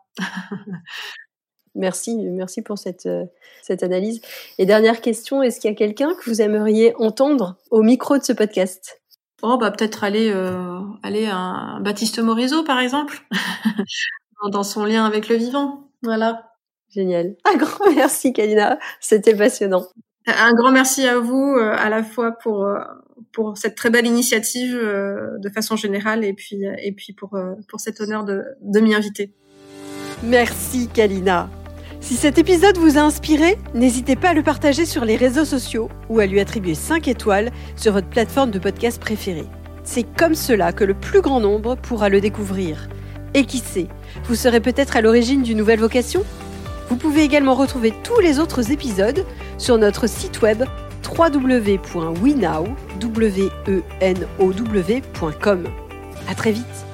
Merci, 1.75 2.15
merci 2.15 2.61
pour 2.61 2.77
cette, 2.77 3.07
euh, 3.07 3.25
cette 3.63 3.81
analyse. 3.81 4.21
Et 4.59 4.65
dernière 4.65 5.01
question, 5.01 5.41
est-ce 5.41 5.59
qu'il 5.59 5.71
y 5.71 5.73
a 5.73 5.75
quelqu'un 5.75 6.13
que 6.13 6.29
vous 6.29 6.41
aimeriez 6.41 6.93
entendre 6.97 7.57
au 7.71 7.81
micro 7.81 8.17
de 8.17 8.23
ce 8.23 8.31
podcast? 8.31 9.01
Oh, 9.41 9.57
bah 9.57 9.71
peut-être 9.71 10.03
aller 10.03 10.31
euh, 10.31 10.79
aller 11.01 11.25
à 11.25 11.79
Baptiste 11.81 12.19
Morisot, 12.19 12.63
par 12.63 12.79
exemple, 12.79 13.25
dans 14.51 14.63
son 14.63 14.85
lien 14.85 15.05
avec 15.05 15.27
le 15.27 15.35
vivant. 15.35 15.89
Voilà. 16.03 16.52
Génial. 16.93 17.35
Un 17.53 17.57
grand 17.57 17.91
merci, 17.95 18.33
Kalina. 18.33 18.79
C'était 18.99 19.35
passionnant. 19.35 19.85
Un 20.25 20.53
grand 20.53 20.71
merci 20.71 21.05
à 21.05 21.19
vous, 21.19 21.55
euh, 21.57 21.75
à 21.77 21.89
la 21.89 22.03
fois 22.03 22.31
pour 22.31 22.67
pour 23.33 23.57
cette 23.57 23.75
très 23.75 23.89
belle 23.89 24.05
initiative 24.05 24.73
de 24.73 25.49
façon 25.49 25.75
générale 25.75 26.23
et 26.23 26.33
puis 26.33 26.63
et 26.77 26.91
puis 26.93 27.13
pour 27.13 27.37
pour 27.67 27.79
cet 27.79 27.99
honneur 27.99 28.23
de 28.23 28.43
de 28.61 28.79
m'y 28.79 28.95
inviter. 28.95 29.33
Merci, 30.23 30.87
Kalina. 30.87 31.49
Si 32.03 32.15
cet 32.15 32.37
épisode 32.37 32.77
vous 32.77 32.97
a 32.97 33.01
inspiré, 33.01 33.57
n'hésitez 33.73 34.17
pas 34.17 34.29
à 34.29 34.33
le 34.33 34.43
partager 34.43 34.85
sur 34.85 35.05
les 35.05 35.15
réseaux 35.15 35.45
sociaux 35.45 35.87
ou 36.09 36.19
à 36.19 36.25
lui 36.25 36.41
attribuer 36.41 36.75
5 36.75 37.07
étoiles 37.07 37.49
sur 37.77 37.93
votre 37.93 38.09
plateforme 38.09 38.51
de 38.51 38.59
podcast 38.59 38.99
préférée. 38.99 39.47
C'est 39.85 40.03
comme 40.03 40.35
cela 40.35 40.73
que 40.73 40.83
le 40.83 40.95
plus 40.95 41.21
grand 41.21 41.39
nombre 41.39 41.75
pourra 41.75 42.09
le 42.09 42.19
découvrir. 42.19 42.89
Et 43.33 43.45
qui 43.45 43.59
sait, 43.59 43.87
vous 44.25 44.35
serez 44.35 44.59
peut-être 44.59 44.97
à 44.97 45.01
l'origine 45.01 45.43
d'une 45.43 45.57
nouvelle 45.57 45.79
vocation? 45.79 46.25
Vous 46.93 46.99
pouvez 46.99 47.23
également 47.23 47.55
retrouver 47.55 47.91
tous 48.03 48.19
les 48.19 48.37
autres 48.37 48.71
épisodes 48.71 49.25
sur 49.57 49.79
notre 49.79 50.05
site 50.05 50.43
web 50.43 50.63
www.wenow.com. 51.03 51.83
À 56.29 56.35
très 56.35 56.51
vite 56.51 56.92